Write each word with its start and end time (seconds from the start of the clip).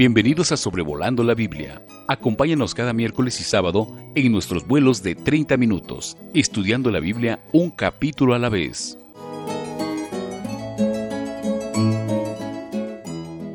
Bienvenidos 0.00 0.50
a 0.50 0.56
Sobrevolando 0.56 1.22
la 1.22 1.34
Biblia. 1.34 1.84
Acompáñanos 2.08 2.74
cada 2.74 2.94
miércoles 2.94 3.38
y 3.38 3.44
sábado 3.44 3.86
en 4.14 4.32
nuestros 4.32 4.66
vuelos 4.66 5.02
de 5.02 5.14
30 5.14 5.58
minutos, 5.58 6.16
estudiando 6.32 6.90
la 6.90 7.00
Biblia 7.00 7.38
un 7.52 7.70
capítulo 7.70 8.32
a 8.32 8.38
la 8.38 8.48
vez. 8.48 8.96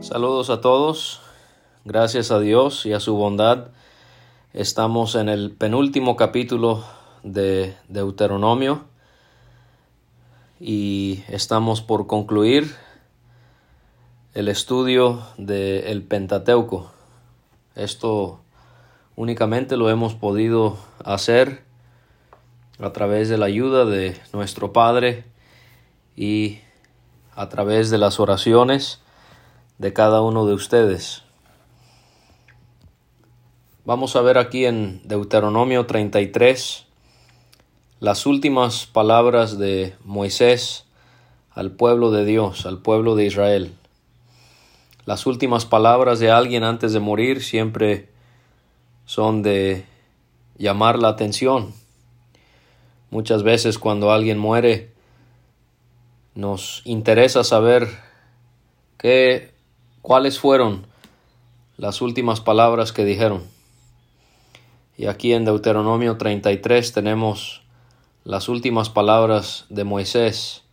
Saludos 0.01 0.51
a 0.51 0.61
todos. 0.61 1.19
Gracias 1.83 2.29
a 2.29 2.39
Dios 2.39 2.85
y 2.85 2.93
a 2.93 2.99
su 2.99 3.15
bondad. 3.15 3.69
Estamos 4.53 5.15
en 5.15 5.29
el 5.29 5.49
penúltimo 5.49 6.15
capítulo 6.15 6.83
de 7.23 7.75
Deuteronomio 7.87 8.83
y 10.59 11.23
estamos 11.27 11.81
por 11.81 12.05
concluir 12.05 12.84
el 14.35 14.49
estudio 14.49 15.21
del 15.37 16.03
Pentateuco. 16.03 16.91
Esto 17.73 18.41
únicamente 19.15 19.77
lo 19.77 19.89
hemos 19.89 20.13
podido 20.13 20.77
hacer 21.05 21.63
a 22.79 22.91
través 22.91 23.29
de 23.29 23.37
la 23.37 23.45
ayuda 23.45 23.85
de 23.85 24.19
nuestro 24.33 24.73
Padre 24.73 25.23
y 26.17 26.59
a 27.33 27.47
través 27.47 27.89
de 27.89 27.97
las 27.97 28.19
oraciones 28.19 28.99
de 29.77 29.93
cada 29.93 30.21
uno 30.21 30.45
de 30.45 30.53
ustedes. 30.53 31.23
Vamos 33.85 34.17
a 34.17 34.21
ver 34.21 34.37
aquí 34.37 34.65
en 34.65 35.01
Deuteronomio 35.07 35.85
33 35.85 36.85
las 38.01 38.25
últimas 38.25 38.85
palabras 38.85 39.57
de 39.57 39.95
Moisés 40.03 40.83
al 41.51 41.71
pueblo 41.71 42.11
de 42.11 42.25
Dios, 42.25 42.65
al 42.65 42.81
pueblo 42.81 43.15
de 43.15 43.27
Israel. 43.27 43.75
Las 45.05 45.27
últimas 45.27 45.65
palabras 45.65 46.19
de 46.19 46.31
alguien 46.31 46.63
antes 46.63 46.91
de 46.91 46.99
morir 46.99 47.43
siempre 47.43 48.09
son 49.05 49.43
de 49.43 49.85
llamar 50.57 50.97
la 50.97 51.09
atención. 51.09 51.73
Muchas 53.11 53.43
veces 53.43 53.77
cuando 53.77 54.11
alguien 54.11 54.39
muere 54.39 54.91
nos 56.33 56.81
interesa 56.85 57.43
saber 57.43 57.87
qué 58.97 59.53
cuáles 60.01 60.39
fueron 60.39 60.87
las 61.77 62.01
últimas 62.01 62.41
palabras 62.41 62.91
que 62.91 63.05
dijeron. 63.05 63.43
Y 64.97 65.05
aquí 65.05 65.33
en 65.33 65.45
Deuteronomio 65.45 66.17
33 66.17 66.93
tenemos 66.93 67.61
las 68.23 68.49
últimas 68.49 68.89
palabras 68.89 69.65
de 69.69 69.83
Moisés, 69.83 70.63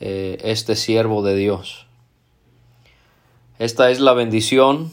eh, 0.00 0.38
este 0.42 0.76
siervo 0.76 1.22
de 1.22 1.34
Dios. 1.34 1.83
Esta 3.60 3.90
es 3.90 4.00
la 4.00 4.14
bendición 4.14 4.90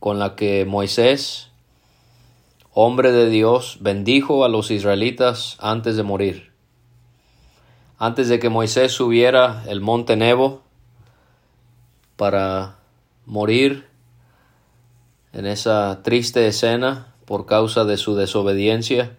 con 0.00 0.18
la 0.18 0.34
que 0.34 0.64
Moisés, 0.64 1.50
hombre 2.72 3.12
de 3.12 3.30
Dios, 3.30 3.78
bendijo 3.80 4.44
a 4.44 4.48
los 4.48 4.72
israelitas 4.72 5.56
antes 5.60 5.94
de 5.96 6.02
morir. 6.02 6.50
Antes 7.96 8.28
de 8.28 8.40
que 8.40 8.48
Moisés 8.48 8.90
subiera 8.90 9.62
el 9.68 9.80
monte 9.80 10.16
Nebo 10.16 10.62
para 12.16 12.78
morir 13.24 13.86
en 15.32 15.46
esa 15.46 16.02
triste 16.02 16.48
escena 16.48 17.14
por 17.24 17.46
causa 17.46 17.84
de 17.84 17.98
su 17.98 18.16
desobediencia, 18.16 19.16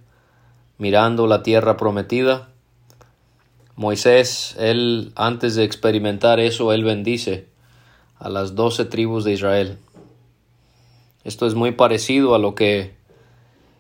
mirando 0.78 1.26
la 1.28 1.42
tierra 1.42 1.78
prometida, 1.78 2.50
Moisés, 3.78 4.58
él 4.60 5.14
antes 5.16 5.56
de 5.56 5.64
experimentar 5.64 6.42
eso, 6.42 6.74
él 6.74 6.84
bendice 6.84 7.55
a 8.18 8.30
las 8.30 8.56
doce 8.56 8.86
tribus 8.86 9.24
de 9.24 9.34
Israel. 9.34 9.78
Esto 11.24 11.48
es 11.48 11.56
muy 11.56 11.72
parecido 11.72 12.36
a 12.36 12.40
lo 12.40 12.56
que 12.56 12.96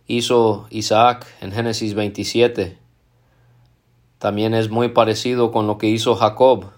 hizo 0.07 0.67
Isaac 0.69 1.27
en 1.41 1.51
Génesis 1.51 1.93
27. 1.93 2.77
También 4.17 4.53
es 4.53 4.69
muy 4.69 4.89
parecido 4.89 5.51
con 5.51 5.67
lo 5.67 5.77
que 5.77 5.87
hizo 5.87 6.15
Jacob 6.15 6.71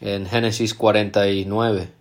en 0.00 0.26
Génesis 0.26 0.74
49. 0.74 1.92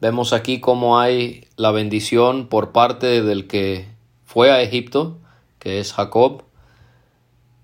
Vemos 0.00 0.32
aquí 0.32 0.60
cómo 0.60 0.98
hay 0.98 1.46
la 1.56 1.70
bendición 1.70 2.48
por 2.48 2.72
parte 2.72 3.22
del 3.22 3.46
que 3.46 3.86
fue 4.24 4.50
a 4.50 4.60
Egipto, 4.60 5.18
que 5.58 5.78
es 5.80 5.92
Jacob, 5.92 6.42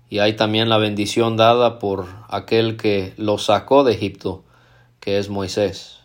y 0.09 0.19
hay 0.19 0.35
también 0.35 0.69
la 0.69 0.77
bendición 0.77 1.37
dada 1.37 1.79
por 1.79 2.07
aquel 2.29 2.77
que 2.77 3.13
lo 3.17 3.37
sacó 3.37 3.83
de 3.83 3.93
Egipto, 3.93 4.43
que 5.01 5.17
es 5.17 5.29
Moisés. 5.29 5.97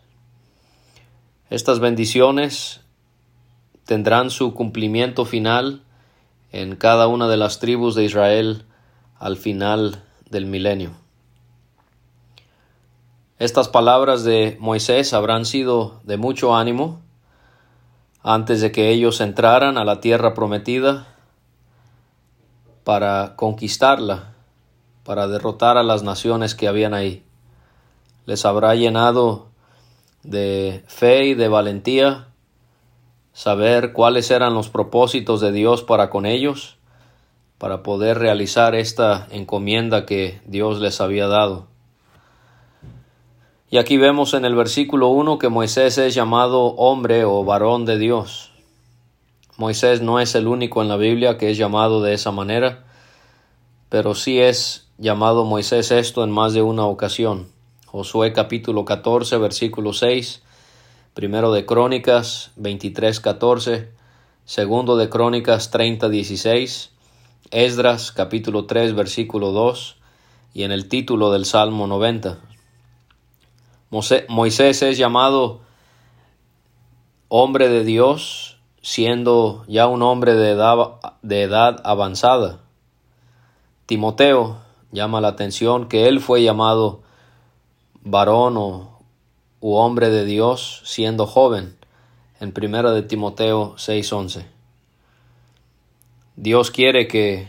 Estas 1.50 1.78
bendiciones 1.78 2.80
tendrán 3.84 4.30
su 4.30 4.54
cumplimiento 4.54 5.24
final 5.24 5.82
en 6.50 6.74
cada 6.74 7.06
una 7.06 7.28
de 7.28 7.36
las 7.36 7.60
tribus 7.60 7.94
de 7.94 8.04
Israel 8.04 8.64
al 9.18 9.36
final 9.36 10.02
del 10.30 10.46
milenio. 10.46 10.92
Estas 13.38 13.68
palabras 13.68 14.24
de 14.24 14.56
Moisés 14.60 15.12
habrán 15.12 15.44
sido 15.44 16.00
de 16.04 16.16
mucho 16.16 16.56
ánimo 16.56 17.00
antes 18.22 18.62
de 18.62 18.72
que 18.72 18.88
ellos 18.88 19.20
entraran 19.20 19.76
a 19.76 19.84
la 19.84 20.00
tierra 20.00 20.32
prometida 20.32 21.06
para 22.82 23.36
conquistarla, 23.36 24.32
para 25.04 25.28
derrotar 25.28 25.76
a 25.76 25.82
las 25.82 26.02
naciones 26.02 26.54
que 26.54 26.66
habían 26.66 26.94
ahí 26.94 27.25
les 28.26 28.44
habrá 28.44 28.74
llenado 28.74 29.46
de 30.22 30.84
fe 30.88 31.26
y 31.26 31.34
de 31.34 31.48
valentía 31.48 32.28
saber 33.32 33.92
cuáles 33.92 34.30
eran 34.30 34.54
los 34.54 34.68
propósitos 34.68 35.40
de 35.40 35.52
Dios 35.52 35.82
para 35.82 36.10
con 36.10 36.26
ellos, 36.26 36.78
para 37.58 37.82
poder 37.82 38.18
realizar 38.18 38.74
esta 38.74 39.28
encomienda 39.30 40.06
que 40.06 40.40
Dios 40.46 40.80
les 40.80 41.00
había 41.00 41.28
dado. 41.28 41.68
Y 43.68 43.78
aquí 43.78 43.96
vemos 43.96 44.34
en 44.34 44.44
el 44.44 44.54
versículo 44.54 45.08
1 45.08 45.38
que 45.38 45.48
Moisés 45.48 45.98
es 45.98 46.14
llamado 46.14 46.66
hombre 46.76 47.24
o 47.24 47.44
varón 47.44 47.84
de 47.84 47.98
Dios. 47.98 48.52
Moisés 49.56 50.02
no 50.02 50.18
es 50.20 50.34
el 50.34 50.48
único 50.48 50.82
en 50.82 50.88
la 50.88 50.96
Biblia 50.96 51.38
que 51.38 51.50
es 51.50 51.58
llamado 51.58 52.02
de 52.02 52.14
esa 52.14 52.30
manera, 52.30 52.84
pero 53.88 54.14
sí 54.14 54.40
es 54.40 54.88
llamado 54.98 55.44
Moisés 55.44 55.90
esto 55.90 56.24
en 56.24 56.30
más 56.30 56.54
de 56.54 56.62
una 56.62 56.86
ocasión. 56.86 57.55
Josué 57.96 58.34
capítulo 58.34 58.84
14, 58.84 59.38
versículo 59.38 59.94
6, 59.94 60.42
primero 61.14 61.50
de 61.50 61.64
Crónicas 61.64 62.52
23, 62.56 63.20
14, 63.20 63.88
segundo 64.44 64.98
de 64.98 65.08
Crónicas 65.08 65.70
30, 65.70 66.10
16, 66.10 66.90
Esdras 67.50 68.12
capítulo 68.12 68.66
3, 68.66 68.94
versículo 68.94 69.50
2 69.52 69.96
y 70.52 70.64
en 70.64 70.72
el 70.72 70.90
título 70.90 71.32
del 71.32 71.46
Salmo 71.46 71.86
90. 71.86 72.38
Moisés 74.28 74.82
es 74.82 74.98
llamado 74.98 75.62
hombre 77.28 77.70
de 77.70 77.82
Dios 77.82 78.58
siendo 78.82 79.64
ya 79.68 79.86
un 79.86 80.02
hombre 80.02 80.34
de 80.34 80.50
edad, 80.50 80.76
de 81.22 81.44
edad 81.44 81.80
avanzada. 81.82 82.60
Timoteo 83.86 84.58
llama 84.92 85.22
la 85.22 85.28
atención 85.28 85.88
que 85.88 86.08
él 86.08 86.20
fue 86.20 86.42
llamado 86.42 87.05
varón 88.08 88.56
o 88.56 89.00
u 89.60 89.74
hombre 89.74 90.10
de 90.10 90.24
Dios 90.24 90.82
siendo 90.84 91.26
joven 91.26 91.76
en 92.38 92.52
primera 92.52 92.92
de 92.92 93.02
Timoteo 93.02 93.74
6:11. 93.78 94.46
Dios 96.36 96.70
quiere 96.70 97.08
que 97.08 97.48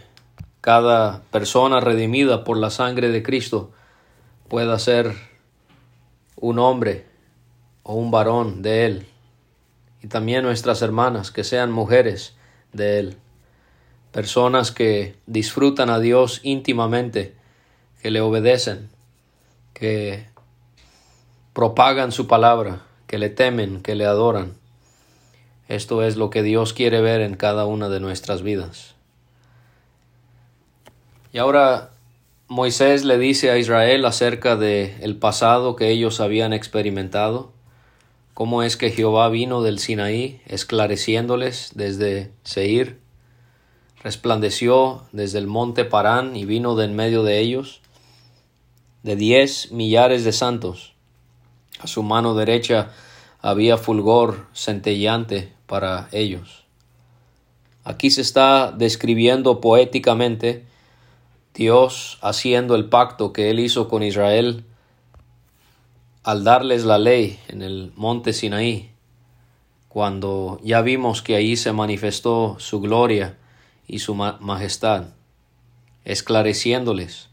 cada 0.61 1.21
persona 1.29 1.79
redimida 1.79 2.43
por 2.43 2.57
la 2.57 2.71
sangre 2.71 3.09
de 3.09 3.21
Cristo 3.21 3.71
pueda 4.47 4.79
ser 4.79 5.13
un 6.35 6.57
hombre 6.57 7.05
o 7.83 7.93
un 7.93 8.09
varón 8.09 8.63
de 8.63 8.85
Él. 8.85 9.07
Y 10.01 10.07
también 10.07 10.43
nuestras 10.43 10.81
hermanas 10.81 11.29
que 11.29 11.43
sean 11.43 11.71
mujeres 11.71 12.35
de 12.73 12.99
Él. 12.99 13.17
Personas 14.11 14.71
que 14.71 15.15
disfrutan 15.27 15.91
a 15.91 15.99
Dios 15.99 16.39
íntimamente, 16.43 17.35
que 18.01 18.09
le 18.09 18.21
obedecen, 18.21 18.89
que 19.73 20.25
propagan 21.57 22.11
su 22.11 22.27
palabra, 22.27 22.83
que 23.07 23.17
le 23.17 23.31
temen, 23.31 23.81
que 23.81 23.95
le 23.95 24.05
adoran. 24.05 24.53
Esto 25.67 26.03
es 26.03 26.15
lo 26.15 26.29
que 26.29 26.43
Dios 26.43 26.71
quiere 26.71 27.01
ver 27.01 27.19
en 27.21 27.35
cada 27.35 27.65
una 27.65 27.89
de 27.89 27.99
nuestras 27.99 28.43
vidas. 28.43 28.93
Y 31.33 31.39
ahora 31.39 31.89
Moisés 32.47 33.05
le 33.05 33.17
dice 33.17 33.49
a 33.49 33.57
Israel 33.57 34.05
acerca 34.05 34.55
de 34.55 34.97
el 35.01 35.15
pasado 35.15 35.75
que 35.75 35.89
ellos 35.89 36.19
habían 36.19 36.53
experimentado, 36.53 37.53
cómo 38.35 38.61
es 38.61 38.77
que 38.77 38.91
Jehová 38.91 39.27
vino 39.29 39.63
del 39.63 39.79
Sinaí, 39.79 40.39
esclareciéndoles 40.45 41.71
desde 41.73 42.31
Seir, 42.43 42.99
resplandeció 44.03 45.05
desde 45.11 45.39
el 45.39 45.47
monte 45.47 45.85
Parán 45.85 46.35
y 46.35 46.45
vino 46.45 46.75
de 46.75 46.85
en 46.85 46.95
medio 46.95 47.23
de 47.23 47.39
ellos, 47.39 47.81
de 49.01 49.15
diez 49.15 49.71
millares 49.71 50.23
de 50.23 50.33
santos, 50.33 50.93
A 51.79 51.87
su 51.87 52.03
mano 52.03 52.35
derecha 52.35 52.91
había 53.41 53.77
fulgor 53.77 54.47
centellante 54.53 55.53
para 55.65 56.09
ellos. 56.11 56.65
Aquí 57.83 58.09
se 58.09 58.21
está 58.21 58.71
describiendo 58.71 59.61
poéticamente 59.61 60.65
Dios 61.53 62.17
haciendo 62.21 62.75
el 62.75 62.85
pacto 62.85 63.33
que 63.33 63.49
él 63.49 63.59
hizo 63.59 63.87
con 63.87 64.03
Israel 64.03 64.65
al 66.23 66.43
darles 66.43 66.83
la 66.83 66.97
ley 66.97 67.39
en 67.47 67.61
el 67.61 67.93
monte 67.95 68.33
Sinaí, 68.33 68.91
cuando 69.87 70.59
ya 70.61 70.81
vimos 70.81 71.21
que 71.21 71.35
ahí 71.35 71.55
se 71.55 71.71
manifestó 71.71 72.57
su 72.59 72.81
gloria 72.81 73.37
y 73.87 73.99
su 73.99 74.13
majestad, 74.13 75.05
esclareciéndoles, 76.03 77.29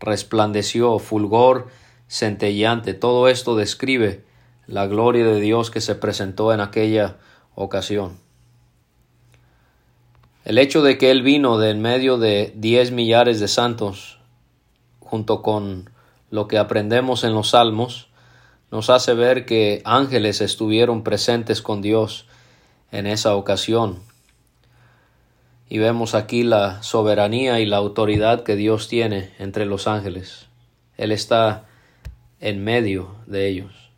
resplandeció 0.00 0.98
fulgor 0.98 1.68
centellante. 2.08 2.94
Todo 2.94 3.28
esto 3.28 3.56
describe 3.56 4.24
la 4.66 4.86
gloria 4.86 5.24
de 5.24 5.40
Dios 5.40 5.70
que 5.70 5.80
se 5.80 5.94
presentó 5.94 6.52
en 6.52 6.60
aquella 6.60 7.16
ocasión. 7.54 8.18
El 10.44 10.58
hecho 10.58 10.82
de 10.82 10.98
que 10.98 11.10
Él 11.10 11.22
vino 11.22 11.58
de 11.58 11.70
en 11.70 11.82
medio 11.82 12.18
de 12.18 12.52
diez 12.56 12.90
millares 12.90 13.38
de 13.38 13.48
santos, 13.48 14.18
junto 15.00 15.42
con 15.42 15.90
lo 16.30 16.48
que 16.48 16.58
aprendemos 16.58 17.24
en 17.24 17.34
los 17.34 17.50
salmos, 17.50 18.08
nos 18.70 18.90
hace 18.90 19.14
ver 19.14 19.46
que 19.46 19.82
ángeles 19.84 20.40
estuvieron 20.40 21.02
presentes 21.02 21.62
con 21.62 21.80
Dios 21.82 22.26
en 22.90 23.06
esa 23.06 23.34
ocasión. 23.34 24.00
Y 25.70 25.78
vemos 25.78 26.14
aquí 26.14 26.42
la 26.44 26.82
soberanía 26.82 27.60
y 27.60 27.66
la 27.66 27.76
autoridad 27.76 28.42
que 28.42 28.56
Dios 28.56 28.88
tiene 28.88 29.32
entre 29.38 29.66
los 29.66 29.86
ángeles. 29.86 30.46
Él 30.96 31.12
está 31.12 31.67
en 32.40 32.62
medio 32.62 33.14
de 33.26 33.48
ellos. 33.48 33.90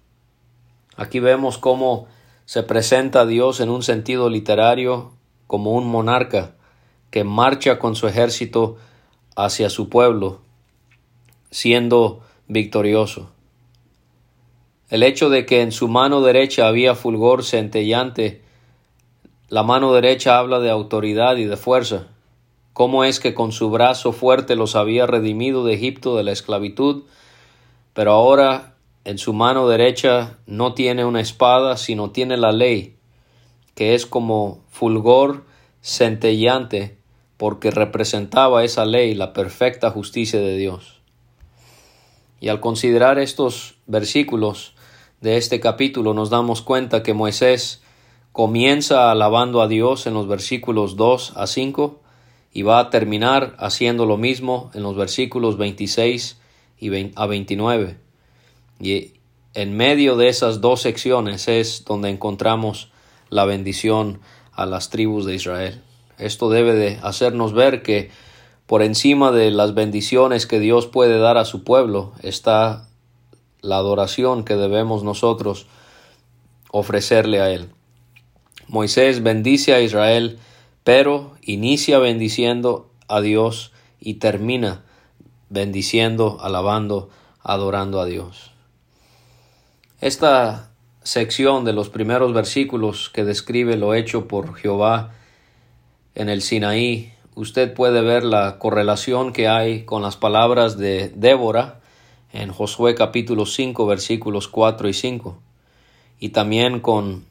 Aquí 0.97 1.21
vemos 1.21 1.59
cómo 1.59 2.07
se 2.45 2.63
presenta 2.63 3.21
a 3.21 3.27
Dios 3.27 3.61
en 3.61 3.71
un 3.71 3.83
sentido 3.83 4.29
literario 4.29 5.13
como 5.47 5.73
un 5.73 5.87
monarca 5.87 6.55
que 7.11 7.25
marcha 7.25 7.79
con 7.79 7.97
su 7.97 8.07
ejército 8.07 8.77
hacia 9.37 9.71
su 9.71 9.89
pueblo, 9.89 10.41
siendo 11.51 12.21
victorioso. 12.49 13.31
El 14.89 15.03
hecho 15.03 15.31
de 15.31 15.47
que 15.47 15.63
en 15.63 15.73
su 15.73 15.89
mano 15.89 16.21
derecha 16.21 16.67
había 16.67 16.95
fulgor 16.95 17.45
centellante, 17.45 18.43
la 19.49 19.63
mano 19.63 19.93
derecha 19.93 20.39
habla 20.39 20.61
de 20.61 20.71
autoridad 20.71 21.37
y 21.37 21.45
de 21.45 21.57
fuerza. 21.57 22.09
¿Cómo 22.73 23.05
es 23.05 23.21
que 23.21 23.35
con 23.35 23.53
su 23.53 23.71
brazo 23.71 24.13
fuerte 24.13 24.57
los 24.57 24.77
había 24.77 25.07
redimido 25.07 25.65
de 25.65 25.75
Egipto 25.75 26.17
de 26.17 26.25
la 26.25 26.33
esclavitud? 26.33 27.05
Pero 27.93 28.13
ahora 28.13 28.77
en 29.05 29.19
su 29.19 29.33
mano 29.33 29.69
derecha 29.69 30.39
no 30.47 30.75
tiene 30.75 31.05
una 31.05 31.21
espada, 31.21 31.77
sino 31.77 32.11
tiene 32.11 32.37
la 32.37 32.53
ley, 32.53 32.97
que 33.75 33.95
es 33.95 34.07
como 34.07 34.63
fulgor 34.69 35.45
centellante 35.81 36.99
porque 37.37 37.71
representaba 37.71 38.65
esa 38.65 38.85
ley 38.85 39.15
la 39.15 39.33
perfecta 39.33 39.91
justicia 39.91 40.41
de 40.41 40.57
Dios. 40.57 41.01
Y 42.41 42.49
al 42.49 42.61
considerar 42.61 43.19
estos 43.19 43.77
versículos 43.87 44.75
de 45.21 45.37
este 45.37 45.61
capítulo 45.61 46.15
nos 46.15 46.31
damos 46.31 46.63
cuenta 46.63 47.03
que 47.03 47.15
Moisés 47.15 47.83
comienza 48.33 49.11
alabando 49.11 49.63
a 49.63 49.69
Dios 49.69 50.07
en 50.07 50.15
los 50.15 50.29
versículos 50.29 50.97
2 50.97 51.35
a 51.37 51.47
5 51.47 52.01
y 52.53 52.63
va 52.63 52.79
a 52.79 52.91
terminar 52.91 53.55
haciendo 53.59 54.07
lo 54.07 54.17
mismo 54.17 54.71
en 54.75 54.83
los 54.83 54.97
versículos 54.97 55.57
26 55.57 56.40
y 56.81 57.13
a 57.15 57.27
29. 57.27 57.97
Y 58.81 59.13
en 59.55 59.77
medio 59.77 60.17
de 60.17 60.29
esas 60.29 60.61
dos 60.61 60.81
secciones 60.81 61.47
es 61.47 61.85
donde 61.85 62.09
encontramos 62.09 62.91
la 63.29 63.45
bendición 63.45 64.21
a 64.53 64.67
las 64.67 64.91
tribus 64.91 65.27
de 65.27 65.35
Israel. 65.35 65.83
Esto 66.19 66.51
debe 66.51 66.75
de 66.75 66.99
hacernos 67.03 67.53
ver 67.53 67.83
que 67.83 68.11
por 68.67 68.83
encima 68.83 69.33
de 69.33 69.51
las 69.51 69.75
bendiciones 69.75 70.47
que 70.47 70.61
Dios 70.61 70.87
puede 70.87 71.19
dar 71.19 71.37
a 71.39 71.45
su 71.45 71.65
pueblo 71.65 72.13
está 72.23 72.89
la 73.61 73.77
adoración 73.77 74.45
que 74.45 74.57
debemos 74.57 75.03
nosotros 75.03 75.67
ofrecerle 76.71 77.41
a 77.41 77.51
Él. 77.51 77.69
Moisés 78.69 79.23
bendice 79.23 79.75
a 79.75 79.81
Israel, 79.81 80.39
pero 80.85 81.33
inicia 81.43 81.99
bendiciendo 81.99 82.91
a 83.09 83.21
Dios 83.21 83.73
y 83.99 84.15
termina 84.15 84.85
bendiciendo, 85.51 86.39
alabando, 86.41 87.11
adorando 87.43 88.01
a 88.01 88.07
Dios. 88.07 88.53
Esta 90.01 90.71
sección 91.03 91.65
de 91.65 91.75
los 91.75 91.91
primeros 91.91 92.33
versículos 92.33 93.11
que 93.11 93.25
describe 93.25 93.77
lo 93.77 93.93
hecho 93.95 94.29
por 94.29 94.55
Jehová 94.55 95.13
en 96.15 96.29
el 96.29 96.41
Sinaí, 96.41 97.13
usted 97.35 97.75
puede 97.75 98.01
ver 98.01 98.25
la 98.25 98.59
correlación 98.59 99.33
que 99.33 99.49
hay 99.49 99.85
con 99.85 100.03
las 100.03 100.17
palabras 100.17 100.79
de 100.79 101.13
Débora 101.15 101.81
en 102.33 102.53
Josué 102.53 102.95
capítulo 102.95 103.45
5 103.45 103.87
versículos 103.87 104.49
4 104.49 104.89
y 104.89 104.95
5 104.95 105.39
y 106.21 106.29
también 106.31 106.81
con 106.81 107.25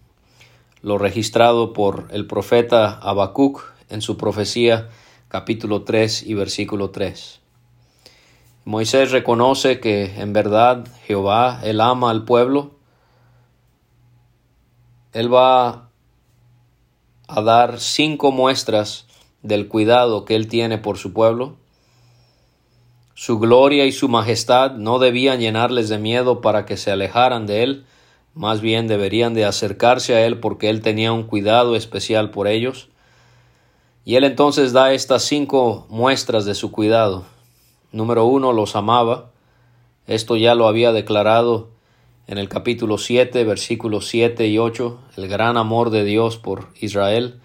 lo 0.81 0.97
registrado 0.97 1.73
por 1.73 2.07
el 2.11 2.25
profeta 2.25 2.93
Habacuc 2.93 3.63
en 3.89 4.01
su 4.01 4.17
profecía 4.17 4.89
capítulo 5.27 5.83
3 5.83 6.23
y 6.23 6.33
versículo 6.33 6.89
3. 6.89 7.39
Moisés 8.65 9.11
reconoce 9.11 9.79
que 9.79 10.21
en 10.21 10.33
verdad 10.33 10.87
Jehová, 11.05 11.61
él 11.63 11.81
ama 11.81 12.11
al 12.11 12.25
pueblo, 12.25 12.71
él 15.13 15.33
va 15.33 15.89
a 17.27 17.41
dar 17.41 17.79
cinco 17.79 18.31
muestras 18.31 19.07
del 19.41 19.67
cuidado 19.67 20.25
que 20.25 20.35
él 20.35 20.47
tiene 20.47 20.77
por 20.77 20.97
su 20.97 21.13
pueblo. 21.13 21.55
Su 23.15 23.39
gloria 23.39 23.85
y 23.85 23.91
su 23.91 24.07
majestad 24.07 24.71
no 24.73 24.99
debían 24.99 25.39
llenarles 25.39 25.89
de 25.89 25.97
miedo 25.97 26.41
para 26.41 26.65
que 26.65 26.77
se 26.77 26.91
alejaran 26.91 27.47
de 27.47 27.63
él, 27.63 27.85
más 28.33 28.61
bien 28.61 28.87
deberían 28.87 29.33
de 29.33 29.45
acercarse 29.45 30.15
a 30.15 30.25
él 30.25 30.39
porque 30.39 30.69
él 30.69 30.81
tenía 30.81 31.11
un 31.11 31.23
cuidado 31.23 31.75
especial 31.75 32.31
por 32.31 32.47
ellos. 32.47 32.89
Y 34.05 34.15
él 34.15 34.23
entonces 34.23 34.73
da 34.73 34.93
estas 34.93 35.23
cinco 35.23 35.85
muestras 35.89 36.45
de 36.45 36.55
su 36.55 36.71
cuidado. 36.71 37.25
Número 37.91 38.25
uno, 38.25 38.53
los 38.53 38.75
amaba. 38.75 39.31
Esto 40.07 40.35
ya 40.37 40.55
lo 40.55 40.67
había 40.67 40.91
declarado 40.91 41.69
en 42.27 42.37
el 42.37 42.47
capítulo 42.47 42.97
7, 42.97 43.43
versículos 43.43 44.07
7 44.07 44.47
y 44.47 44.59
8, 44.59 44.99
el 45.17 45.27
gran 45.27 45.57
amor 45.57 45.89
de 45.89 46.03
Dios 46.03 46.37
por 46.37 46.67
Israel. 46.79 47.39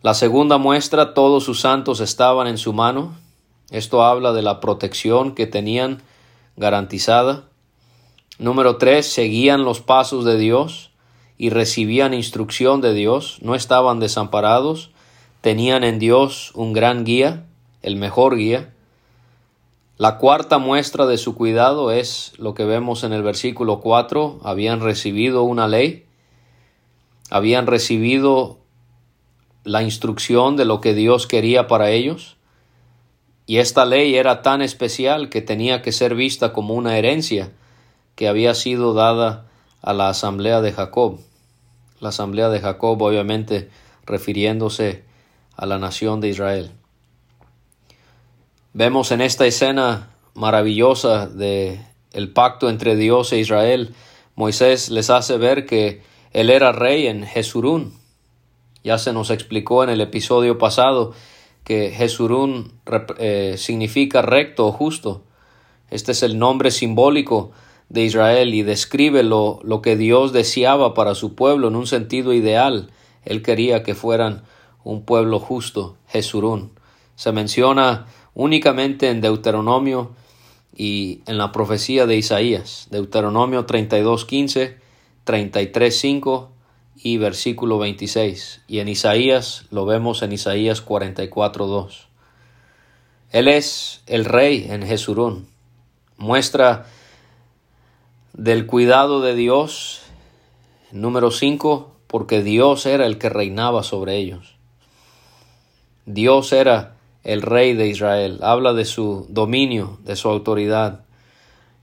La 0.00 0.14
segunda 0.14 0.56
muestra, 0.56 1.12
todos 1.12 1.44
sus 1.44 1.60
santos 1.60 2.00
estaban 2.00 2.46
en 2.46 2.56
su 2.56 2.72
mano. 2.72 3.14
Esto 3.70 4.02
habla 4.02 4.32
de 4.32 4.42
la 4.42 4.60
protección 4.60 5.34
que 5.34 5.46
tenían 5.46 6.02
garantizada. 6.56 7.44
Número 8.38 8.76
3, 8.76 9.04
seguían 9.06 9.64
los 9.64 9.80
pasos 9.80 10.24
de 10.24 10.38
Dios 10.38 10.90
y 11.36 11.50
recibían 11.50 12.14
instrucción 12.14 12.80
de 12.80 12.94
Dios, 12.94 13.38
no 13.42 13.54
estaban 13.54 14.00
desamparados, 14.00 14.90
tenían 15.40 15.84
en 15.84 15.98
Dios 15.98 16.52
un 16.54 16.72
gran 16.72 17.04
guía, 17.04 17.44
el 17.82 17.96
mejor 17.96 18.36
guía. 18.36 18.72
La 19.98 20.18
cuarta 20.18 20.58
muestra 20.58 21.06
de 21.06 21.18
su 21.18 21.34
cuidado 21.34 21.90
es 21.90 22.32
lo 22.38 22.54
que 22.54 22.64
vemos 22.64 23.02
en 23.02 23.12
el 23.12 23.24
versículo 23.24 23.80
4. 23.80 24.38
Habían 24.44 24.80
recibido 24.80 25.42
una 25.42 25.66
ley, 25.66 26.06
habían 27.30 27.66
recibido 27.66 28.60
la 29.64 29.82
instrucción 29.82 30.54
de 30.54 30.66
lo 30.66 30.80
que 30.80 30.94
Dios 30.94 31.26
quería 31.26 31.66
para 31.66 31.90
ellos, 31.90 32.36
y 33.44 33.56
esta 33.56 33.84
ley 33.86 34.14
era 34.14 34.40
tan 34.42 34.62
especial 34.62 35.30
que 35.30 35.42
tenía 35.42 35.82
que 35.82 35.90
ser 35.90 36.14
vista 36.14 36.52
como 36.52 36.74
una 36.74 36.96
herencia 36.96 37.50
que 38.14 38.28
había 38.28 38.54
sido 38.54 38.94
dada 38.94 39.48
a 39.82 39.94
la 39.94 40.10
asamblea 40.10 40.60
de 40.60 40.70
Jacob. 40.70 41.18
La 41.98 42.10
asamblea 42.10 42.50
de 42.50 42.60
Jacob 42.60 43.02
obviamente 43.02 43.68
refiriéndose 44.06 45.02
a 45.56 45.66
la 45.66 45.80
nación 45.80 46.20
de 46.20 46.28
Israel. 46.28 46.77
Vemos 48.78 49.10
en 49.10 49.20
esta 49.20 49.44
escena 49.44 50.10
maravillosa 50.34 51.26
de 51.26 51.80
el 52.12 52.32
pacto 52.32 52.68
entre 52.68 52.94
Dios 52.94 53.32
e 53.32 53.40
Israel, 53.40 53.92
Moisés 54.36 54.88
les 54.90 55.10
hace 55.10 55.36
ver 55.36 55.66
que 55.66 56.00
él 56.30 56.48
era 56.48 56.70
rey 56.70 57.08
en 57.08 57.26
Jesurún. 57.26 57.94
Ya 58.84 58.98
se 58.98 59.12
nos 59.12 59.30
explicó 59.30 59.82
en 59.82 59.90
el 59.90 60.00
episodio 60.00 60.58
pasado 60.58 61.12
que 61.64 61.90
Jesurún 61.90 62.72
eh, 63.18 63.56
significa 63.58 64.22
recto 64.22 64.68
o 64.68 64.70
justo. 64.70 65.24
Este 65.90 66.12
es 66.12 66.22
el 66.22 66.38
nombre 66.38 66.70
simbólico 66.70 67.50
de 67.88 68.04
Israel 68.04 68.54
y 68.54 68.62
describe 68.62 69.24
lo, 69.24 69.58
lo 69.64 69.82
que 69.82 69.96
Dios 69.96 70.32
deseaba 70.32 70.94
para 70.94 71.16
su 71.16 71.34
pueblo 71.34 71.66
en 71.66 71.74
un 71.74 71.88
sentido 71.88 72.32
ideal. 72.32 72.92
Él 73.24 73.42
quería 73.42 73.82
que 73.82 73.96
fueran 73.96 74.44
un 74.84 75.02
pueblo 75.02 75.40
justo, 75.40 75.96
Jesurún. 76.06 76.78
Se 77.16 77.32
menciona 77.32 78.06
únicamente 78.38 79.10
en 79.10 79.20
Deuteronomio 79.20 80.12
y 80.74 81.22
en 81.26 81.38
la 81.38 81.50
profecía 81.50 82.06
de 82.06 82.16
Isaías, 82.16 82.86
Deuteronomio 82.88 83.66
32.15, 83.66 84.76
33.5 85.26 86.46
y 87.02 87.18
versículo 87.18 87.78
26. 87.78 88.62
Y 88.68 88.78
en 88.78 88.86
Isaías 88.86 89.66
lo 89.72 89.86
vemos 89.86 90.22
en 90.22 90.32
Isaías 90.32 90.86
44.2. 90.86 92.06
Él 93.32 93.48
es 93.48 94.02
el 94.06 94.24
rey 94.24 94.68
en 94.70 94.86
Jesurún. 94.86 95.48
Muestra 96.16 96.86
del 98.34 98.66
cuidado 98.66 99.20
de 99.20 99.34
Dios. 99.34 100.02
Número 100.92 101.32
5, 101.32 101.92
porque 102.06 102.44
Dios 102.44 102.86
era 102.86 103.04
el 103.04 103.18
que 103.18 103.30
reinaba 103.30 103.82
sobre 103.82 104.16
ellos. 104.16 104.54
Dios 106.06 106.52
era 106.52 106.97
el 107.24 107.42
rey 107.42 107.74
de 107.74 107.88
Israel. 107.88 108.38
Habla 108.42 108.72
de 108.72 108.84
su 108.84 109.26
dominio, 109.28 109.98
de 110.04 110.16
su 110.16 110.28
autoridad. 110.28 111.04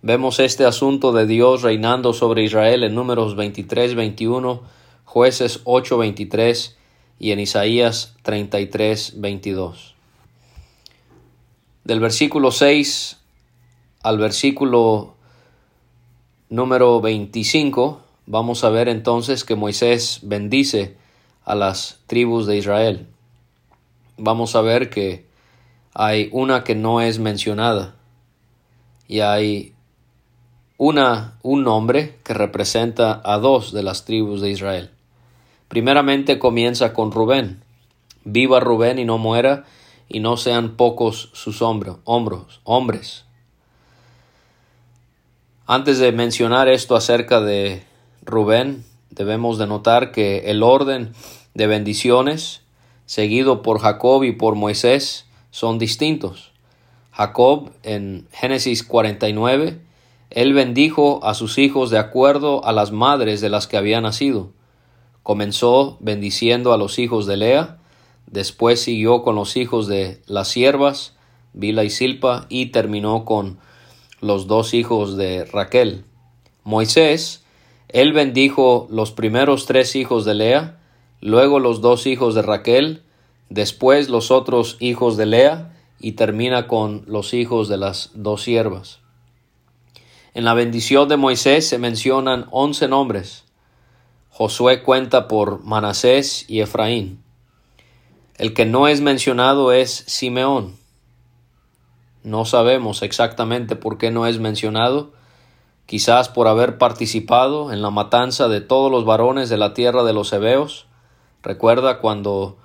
Vemos 0.01 0.39
este 0.39 0.65
asunto 0.65 1.12
de 1.13 1.25
Dios 1.25 1.62
reinando 1.62 2.13
sobre 2.13 2.44
Israel 2.44 2.84
en 2.84 2.96
números 2.96 3.36
23, 3.36 3.96
21, 3.96 4.62
jueces 5.04 5.62
8, 5.63 5.98
23 5.98 6.77
y 7.20 7.32
en 7.32 7.39
Isaías 7.39 8.15
33, 8.22 9.20
22. 9.22 9.96
Del 11.84 12.00
versículo 12.00 12.51
6 12.51 13.18
al 14.04 14.18
versículo 14.18 15.15
número 16.50 17.01
25 17.01 18.01
vamos 18.25 18.63
a 18.63 18.70
ver 18.70 18.89
entonces 18.89 19.44
que 19.44 19.56
Moisés 19.56 20.20
bendice 20.24 20.98
a 21.44 21.56
las 21.56 22.00
tribus 22.08 22.48
de 22.48 22.58
Israel. 22.58 23.08
Vamos 24.17 24.55
a 24.55 24.62
ver 24.62 24.89
que 24.89 25.25
hay 25.93 26.29
una 26.31 26.63
que 26.63 26.75
no 26.75 27.01
es 27.01 27.19
mencionada 27.19 27.95
y 29.07 29.19
hay 29.19 29.74
una, 30.77 31.38
un 31.41 31.63
nombre 31.63 32.19
que 32.24 32.34
representa 32.34 33.22
a 33.24 33.38
dos 33.38 33.72
de 33.72 33.84
las 33.84 34.05
tribus 34.05 34.41
de 34.41 34.51
Israel. 34.51 34.91
Primeramente 35.67 36.39
comienza 36.39 36.93
con 36.93 37.12
Rubén. 37.12 37.63
Viva 38.24 38.60
Rubén 38.60 39.00
y 39.00 39.05
no 39.05 39.17
muera, 39.17 39.65
y 40.07 40.19
no 40.19 40.38
sean 40.38 40.75
pocos 40.75 41.29
sus 41.34 41.62
hombros, 41.62 41.98
hombros, 42.03 42.62
hombres. 42.63 43.25
Antes 45.67 45.98
de 45.98 46.12
mencionar 46.12 46.67
esto 46.67 46.95
acerca 46.95 47.41
de 47.41 47.84
Rubén, 48.24 48.86
debemos 49.10 49.57
de 49.57 49.67
notar 49.67 50.12
que 50.12 50.50
el 50.51 50.62
orden 50.62 51.13
de 51.53 51.67
bendiciones 51.67 52.62
seguido 53.05 53.62
por 53.62 53.79
Jacob 53.79 54.24
y 54.24 54.31
por 54.31 54.55
Moisés 54.55 55.25
son 55.51 55.79
distintos. 55.79 56.51
Jacob 57.12 57.71
en 57.83 58.27
Génesis 58.31 58.83
49, 58.83 59.79
él 60.31 60.53
bendijo 60.53 61.24
a 61.24 61.33
sus 61.33 61.57
hijos 61.57 61.89
de 61.89 61.97
acuerdo 61.97 62.65
a 62.65 62.74
las 62.74 62.91
madres 62.91 63.41
de 63.41 63.50
las 63.50 63.67
que 63.67 63.77
había 63.77 64.01
nacido. 64.01 64.51
Comenzó 65.24 65.97
bendiciendo 66.01 66.74
a 66.74 66.77
los 66.77 67.00
hijos 67.00 67.25
de 67.25 67.38
Lea, 67.38 67.77
Después 68.27 68.81
siguió 68.81 69.24
con 69.24 69.35
los 69.35 69.55
hijos 69.55 69.88
de 69.88 70.21
las 70.25 70.47
siervas, 70.47 71.15
Bila 71.53 71.83
y 71.83 71.89
Silpa, 71.89 72.47
y 72.50 72.67
terminó 72.67 73.24
con 73.24 73.59
los 74.19 74.47
dos 74.47 74.74
hijos 74.74 75.15
de 75.15 75.45
Raquel. 75.45 76.03
Moisés, 76.63 77.45
él 77.88 78.13
bendijo 78.13 78.88
los 78.89 79.12
primeros 79.12 79.67
tres 79.67 79.95
hijos 79.95 80.25
de 80.25 80.33
Lea, 80.33 80.79
luego 81.22 81.60
los 81.60 81.81
dos 81.81 82.07
hijos 82.07 82.36
de 82.36 82.41
Raquel, 82.41 83.03
después 83.50 84.10
los 84.10 84.31
otros 84.31 84.77
hijos 84.79 85.17
de 85.17 85.25
Lea, 85.25 85.72
y 86.00 86.13
termina 86.13 86.67
con 86.67 87.03
los 87.07 87.34
hijos 87.34 87.67
de 87.67 87.77
las 87.77 88.12
dos 88.13 88.43
siervas. 88.43 89.00
En 90.34 90.43
la 90.43 90.53
bendición 90.53 91.07
de 91.07 91.17
Moisés 91.17 91.67
se 91.67 91.77
mencionan 91.77 92.48
once 92.51 92.88
nombres. 92.88 93.45
Josué 94.29 94.84
cuenta 94.84 95.29
por 95.29 95.63
Manasés 95.63 96.50
y 96.50 96.60
Efraín. 96.60 97.24
El 98.38 98.53
que 98.53 98.65
no 98.65 98.89
es 98.89 99.00
mencionado 99.00 99.72
es 99.72 100.03
Simeón. 100.07 100.75
No 102.24 102.43
sabemos 102.43 103.01
exactamente 103.01 103.77
por 103.77 103.98
qué 103.98 104.12
no 104.12 104.27
es 104.27 104.39
mencionado, 104.39 105.13
quizás 105.86 106.27
por 106.27 106.48
haber 106.50 106.77
participado 106.77 107.72
en 107.72 107.81
la 107.81 107.91
matanza 107.91 108.50
de 108.50 108.60
todos 108.60 108.91
los 108.91 109.05
varones 109.05 109.48
de 109.48 109.57
la 109.57 109.74
tierra 109.74 110.03
de 110.03 110.12
los 110.12 110.34
Hebeos. 110.34 110.88
Recuerda 111.46 112.00
cuando 112.00 112.58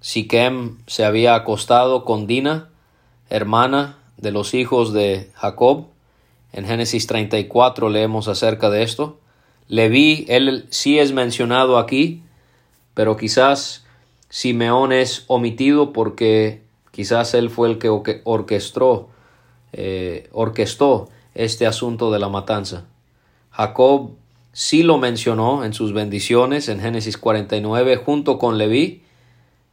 Siquem 0.00 0.78
se 0.86 1.04
había 1.04 1.34
acostado 1.34 2.06
con 2.06 2.26
Dina, 2.26 2.70
hermana 3.28 3.98
de 4.16 4.30
los 4.32 4.54
hijos 4.54 4.94
de 4.94 5.30
Jacob. 5.34 5.88
En 6.54 6.64
Génesis 6.64 7.06
34 7.06 7.90
leemos 7.90 8.26
acerca 8.26 8.70
de 8.70 8.82
esto. 8.82 9.20
Leví, 9.66 10.24
él 10.30 10.66
sí 10.70 10.98
es 10.98 11.12
mencionado 11.12 11.76
aquí, 11.76 12.22
pero 12.94 13.18
quizás 13.18 13.84
Simeón 14.30 14.92
es 14.92 15.24
omitido 15.26 15.92
porque 15.92 16.62
quizás 16.90 17.34
él 17.34 17.50
fue 17.50 17.68
el 17.68 17.76
que 17.76 17.90
orquestó, 18.24 19.10
eh, 19.74 20.30
orquestó 20.32 21.10
este 21.34 21.66
asunto 21.66 22.10
de 22.10 22.20
la 22.20 22.30
matanza. 22.30 22.86
Jacob 23.50 24.12
sí 24.52 24.82
lo 24.82 24.98
mencionó 24.98 25.64
en 25.64 25.72
sus 25.72 25.92
bendiciones 25.92 26.68
en 26.68 26.80
Génesis 26.80 27.18
49 27.18 27.96
junto 27.96 28.38
con 28.38 28.58
Leví, 28.58 29.02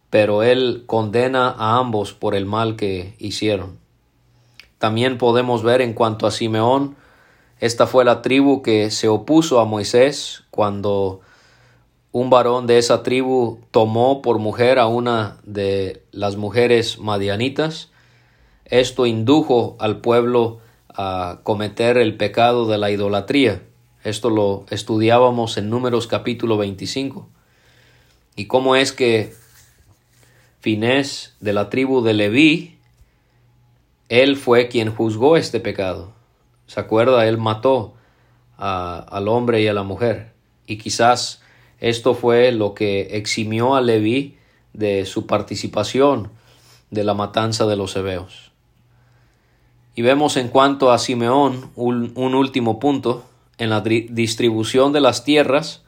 pero 0.09 0.43
él 0.43 0.83
condena 0.85 1.49
a 1.49 1.77
ambos 1.77 2.13
por 2.13 2.35
el 2.35 2.45
mal 2.45 2.75
que 2.75 3.15
hicieron. 3.19 3.79
También 4.77 5.17
podemos 5.17 5.63
ver 5.63 5.81
en 5.81 5.93
cuanto 5.93 6.27
a 6.27 6.31
Simeón, 6.31 6.95
esta 7.59 7.87
fue 7.87 8.05
la 8.05 8.21
tribu 8.21 8.61
que 8.61 8.91
se 8.91 9.07
opuso 9.07 9.59
a 9.59 9.65
Moisés 9.65 10.43
cuando 10.51 11.21
un 12.11 12.29
varón 12.29 12.67
de 12.67 12.77
esa 12.77 13.03
tribu 13.03 13.59
tomó 13.71 14.21
por 14.21 14.39
mujer 14.39 14.79
a 14.79 14.87
una 14.87 15.37
de 15.43 16.05
las 16.11 16.35
mujeres 16.35 16.99
madianitas. 16.99 17.91
Esto 18.65 19.05
indujo 19.05 19.75
al 19.79 20.01
pueblo 20.01 20.59
a 20.89 21.39
cometer 21.43 21.97
el 21.97 22.15
pecado 22.15 22.67
de 22.67 22.77
la 22.77 22.89
idolatría. 22.89 23.63
Esto 24.05 24.29
lo 24.29 24.65
estudiábamos 24.69 25.57
en 25.57 25.71
Números 25.71 26.05
capítulo 26.05 26.57
25. 26.57 27.27
Y 28.35 28.45
cómo 28.45 28.75
es 28.75 28.91
que 28.91 29.33
Finés 30.59 31.33
de 31.39 31.53
la 31.53 31.71
tribu 31.71 32.03
de 32.03 32.13
Leví, 32.13 32.77
él 34.07 34.37
fue 34.37 34.67
quien 34.67 34.93
juzgó 34.93 35.37
este 35.37 35.59
pecado. 35.59 36.13
¿Se 36.67 36.79
acuerda? 36.79 37.25
Él 37.25 37.39
mató 37.39 37.95
al 38.57 39.27
hombre 39.27 39.63
y 39.63 39.67
a 39.67 39.73
la 39.73 39.81
mujer. 39.81 40.33
Y 40.67 40.77
quizás 40.77 41.41
esto 41.79 42.13
fue 42.13 42.51
lo 42.51 42.75
que 42.75 43.17
eximió 43.17 43.73
a 43.73 43.81
Leví 43.81 44.37
de 44.73 45.07
su 45.07 45.25
participación 45.25 46.29
de 46.91 47.03
la 47.03 47.15
matanza 47.15 47.65
de 47.65 47.75
los 47.75 47.95
hebeos. 47.95 48.51
Y 49.95 50.03
vemos 50.03 50.37
en 50.37 50.49
cuanto 50.49 50.91
a 50.91 50.99
Simeón 50.99 51.71
un, 51.75 52.11
un 52.13 52.35
último 52.35 52.79
punto 52.79 53.23
en 53.57 53.69
la 53.69 53.81
distribución 53.81 54.93
de 54.93 55.01
las 55.01 55.23
tierras. 55.23 55.83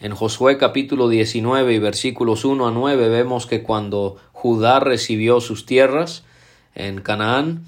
En 0.00 0.14
Josué 0.14 0.58
capítulo 0.58 1.08
19 1.08 1.74
y 1.74 1.78
versículos 1.78 2.44
1 2.44 2.66
a 2.66 2.70
9 2.70 3.08
vemos 3.08 3.46
que 3.46 3.62
cuando 3.62 4.16
Judá 4.32 4.80
recibió 4.80 5.40
sus 5.40 5.66
tierras 5.66 6.24
en 6.74 7.00
Canaán, 7.00 7.64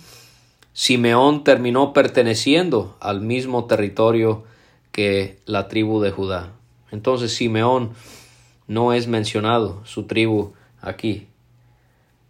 Simeón 0.72 1.44
terminó 1.44 1.92
perteneciendo 1.92 2.96
al 3.00 3.20
mismo 3.20 3.64
territorio 3.64 4.44
que 4.92 5.38
la 5.46 5.68
tribu 5.68 6.00
de 6.00 6.10
Judá. 6.10 6.52
Entonces 6.90 7.34
Simeón 7.34 7.92
no 8.66 8.92
es 8.92 9.06
mencionado, 9.06 9.80
su 9.84 10.04
tribu 10.04 10.52
aquí. 10.80 11.28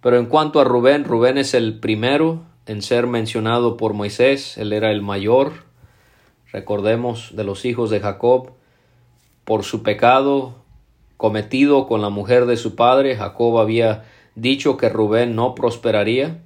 Pero 0.01 0.19
en 0.19 0.27
cuanto 0.27 0.61
a 0.61 0.65
Rubén, 0.65 1.05
Rubén 1.05 1.39
es 1.39 1.55
el 1.55 1.81
primero 1.81 2.43
en 2.67 2.83
ser 2.83 3.07
mencionado 3.07 3.77
por 3.77 3.93
Moisés, 3.93 4.59
él 4.59 4.73
era 4.73 4.91
el 4.91 5.03
mayor, 5.03 5.66
recordemos, 6.57 7.37
de 7.37 7.45
los 7.45 7.67
hijos 7.67 7.91
de 7.91 8.01
Jacob, 8.01 8.53
por 9.45 9.63
su 9.63 9.83
pecado 9.83 10.55
cometido 11.19 11.87
con 11.87 12.01
la 12.01 12.09
mujer 12.09 12.47
de 12.47 12.57
su 12.57 12.75
padre, 12.75 13.15
Jacob 13.15 13.59
había 13.59 14.05
dicho 14.37 14.79
que 14.79 14.89
Rubén 14.89 15.37
no 15.37 15.55
prosperaría. 15.55 16.39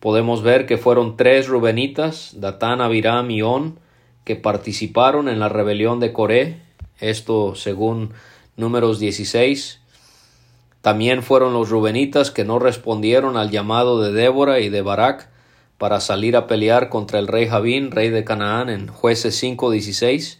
Podemos 0.00 0.42
ver 0.42 0.66
que 0.66 0.76
fueron 0.76 1.16
tres 1.16 1.48
Rubenitas, 1.48 2.38
Datán, 2.40 2.82
Abiram 2.82 3.30
y 3.30 3.40
On, 3.40 3.78
que 4.22 4.36
participaron 4.36 5.30
en 5.30 5.40
la 5.40 5.48
rebelión 5.48 5.98
de 5.98 6.12
Coré, 6.12 6.60
esto 7.00 7.54
según 7.54 8.12
números 8.58 8.98
16. 8.98 9.80
También 10.82 11.22
fueron 11.22 11.54
los 11.54 11.70
rubenitas 11.70 12.30
que 12.30 12.44
no 12.44 12.58
respondieron 12.58 13.38
al 13.38 13.50
llamado 13.50 14.02
de 14.02 14.12
Débora 14.12 14.60
y 14.60 14.68
de 14.68 14.82
Barak 14.82 15.30
para 15.78 16.00
salir 16.00 16.36
a 16.36 16.46
pelear 16.46 16.88
contra 16.88 17.18
el 17.18 17.26
rey 17.26 17.48
Javín, 17.48 17.90
rey 17.90 18.10
de 18.10 18.24
Canaán, 18.24 18.68
en 18.68 18.88
jueces 18.88 19.42
5.16. 19.42 20.38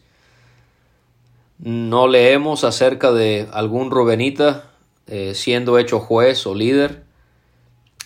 No 1.59 2.09
leemos 2.09 2.65
acerca 2.65 3.13
de 3.13 3.49
algún 3.53 3.91
rubenita 3.91 4.71
eh, 5.07 5.35
siendo 5.35 5.79
hecho 5.79 6.01
juez 6.01 6.47
o 6.47 6.55
líder, 6.55 7.05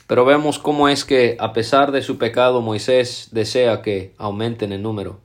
Pero 0.09 0.25
vemos 0.25 0.59
cómo 0.59 0.89
es 0.89 1.05
que, 1.05 1.37
a 1.39 1.53
pesar 1.53 1.93
de 1.93 2.01
su 2.01 2.17
pecado, 2.17 2.63
Moisés 2.63 3.29
desea 3.31 3.83
que 3.83 4.15
aumenten 4.17 4.73
en 4.73 4.83
número. 4.83 5.21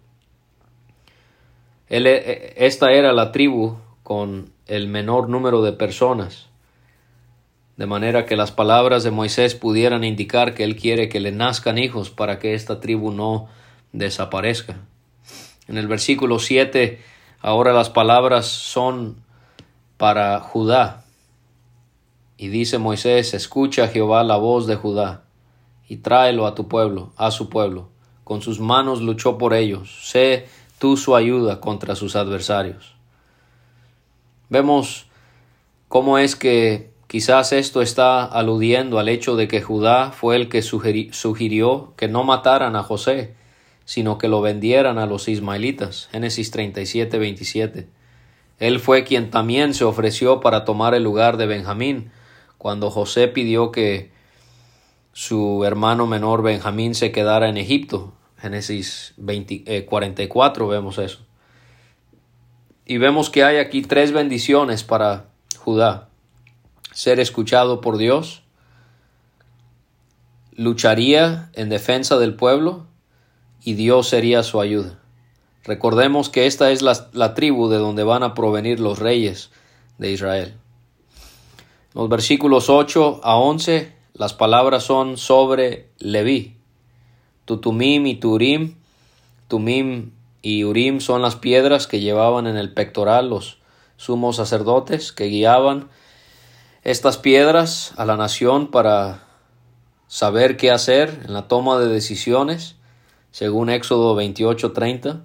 Eh, 1.90 2.54
esta 2.58 2.92
era 2.92 3.14
la 3.14 3.32
tribu 3.32 3.78
con 4.04 4.52
el 4.68 4.88
menor 4.88 5.30
número 5.30 5.62
de 5.62 5.72
personas, 5.72 6.50
de 7.78 7.86
manera 7.86 8.26
que 8.26 8.36
las 8.36 8.52
palabras 8.52 9.04
de 9.04 9.12
Moisés 9.12 9.56
pudieran 9.56 10.04
indicar 10.04 10.54
que 10.54 10.64
él 10.64 10.76
quiere 10.76 11.10
que 11.10 11.20
le 11.20 11.32
nazcan 11.32 11.78
hijos 11.78 12.10
para 12.10 12.40
que 12.40 12.54
esta 12.54 12.80
tribu 12.80 13.12
no 13.12 13.48
desaparezca. 13.92 14.78
En 15.68 15.78
el 15.78 15.88
versículo 15.88 16.40
7, 16.40 17.02
ahora 17.42 17.74
las 17.74 17.90
palabras 17.90 18.46
son 18.46 19.24
para 19.98 20.40
Judá, 20.40 21.04
y 22.38 22.50
dice 22.50 22.78
Moisés, 22.78 23.34
escucha 23.34 23.88
Jehová 23.88 24.24
la 24.24 24.38
voz 24.38 24.68
de 24.68 24.76
Judá, 24.76 25.24
y 25.88 25.98
tráelo 25.98 26.46
a 26.46 26.56
tu 26.56 26.68
pueblo, 26.68 27.12
a 27.16 27.32
su 27.32 27.50
pueblo. 27.50 27.90
Con 28.24 28.42
sus 28.42 28.60
manos 28.60 29.02
luchó 29.02 29.38
por 29.38 29.54
ellos. 29.54 30.10
Sé 30.10 30.48
tú 30.80 30.98
su 30.98 31.16
ayuda 31.16 31.60
contra 31.60 31.96
sus 31.96 32.16
adversarios. 32.16 32.96
Vemos 34.50 35.08
cómo 35.88 36.18
es 36.18 36.36
que 36.36 36.93
quizás 37.14 37.54
esto 37.54 37.84
está 37.84 38.26
aludiendo 38.26 38.98
al 38.98 39.08
hecho 39.08 39.36
de 39.36 39.48
que 39.48 39.62
Judá 39.62 40.12
fue 40.12 40.36
el 40.36 40.50
que 40.50 40.64
sugirió 40.64 41.94
que 41.96 42.08
no 42.08 42.24
mataran 42.24 42.76
a 42.76 42.82
José, 42.82 43.36
sino 43.86 44.18
que 44.18 44.28
lo 44.28 44.42
vendieran 44.42 44.98
a 44.98 45.06
los 45.06 45.28
ismaelitas. 45.28 46.10
Génesis 46.12 46.50
37, 46.50 47.20
27. 47.20 47.88
Él 48.58 48.80
fue 48.80 49.04
quien 49.04 49.30
también 49.30 49.76
se 49.76 49.84
ofreció 49.84 50.40
para 50.40 50.66
tomar 50.66 50.96
el 50.96 51.04
lugar 51.04 51.38
de 51.38 51.46
Benjamín, 51.46 52.10
cuando 52.58 52.90
José 52.90 53.28
pidió 53.28 53.72
que 53.72 54.10
su 55.12 55.66
hermano 55.66 56.08
menor 56.08 56.42
Benjamín 56.42 56.96
se 56.96 57.12
quedara 57.12 57.48
en 57.48 57.58
Egipto. 57.58 58.16
Génesis 58.40 59.14
44 59.86 60.66
eh, 60.66 60.76
vemos 60.76 60.98
eso. 60.98 61.20
Y 62.88 62.98
vemos 62.98 63.30
que 63.30 63.44
hay 63.44 63.58
aquí 63.58 63.84
tres 63.84 64.12
bendiciones 64.14 64.84
para 64.84 65.28
Judá. 65.60 66.10
Ser 66.94 67.20
escuchado 67.20 67.82
por 67.82 67.98
Dios, 67.98 68.44
lucharía 70.56 71.50
en 71.54 71.70
defensa 71.70 72.18
del 72.18 72.36
pueblo 72.36 72.86
y 73.64 73.74
Dios 73.74 74.08
sería 74.08 74.44
su 74.44 74.62
ayuda. 74.62 75.00
Recordemos 75.64 76.30
que 76.30 76.46
esta 76.46 76.72
es 76.72 76.82
la, 76.82 77.10
la 77.14 77.34
tribu 77.34 77.70
de 77.70 77.78
donde 77.78 78.04
van 78.04 78.24
a 78.24 78.34
provenir 78.34 78.80
los 78.80 79.00
reyes 79.00 79.50
de 79.98 80.12
Israel. 80.12 80.54
Los 81.94 82.10
versículos 82.10 82.70
8 82.70 83.22
a 83.24 83.38
11, 83.38 83.94
las 84.14 84.34
palabras 84.34 84.84
son 84.84 85.18
sobre 85.18 85.90
Leví. 86.00 86.58
Tutumim 87.46 88.06
y 88.06 88.16
Turim. 88.16 88.76
Tumim 89.48 90.12
y 90.42 90.64
Urim 90.64 91.00
son 91.00 91.22
las 91.22 91.36
piedras 91.36 91.88
que 91.88 92.00
llevaban 92.02 92.48
en 92.48 92.58
el 92.58 92.74
pectoral 92.74 93.30
los 93.30 93.60
sumos 93.98 94.36
sacerdotes 94.36 95.12
que 95.12 95.26
guiaban 95.26 95.90
estas 96.84 97.18
piedras 97.18 97.94
a 97.96 98.06
la 98.06 98.18
nación 98.18 98.68
para 98.68 99.24
saber 100.08 100.58
qué 100.58 100.70
hacer 100.70 101.22
en 101.26 101.34
la 101.34 101.48
toma 101.48 101.80
de 101.80 101.88
decisiones, 101.88 102.76
según 103.32 103.70
Éxodo 103.70 104.16
28:30. 104.16 105.22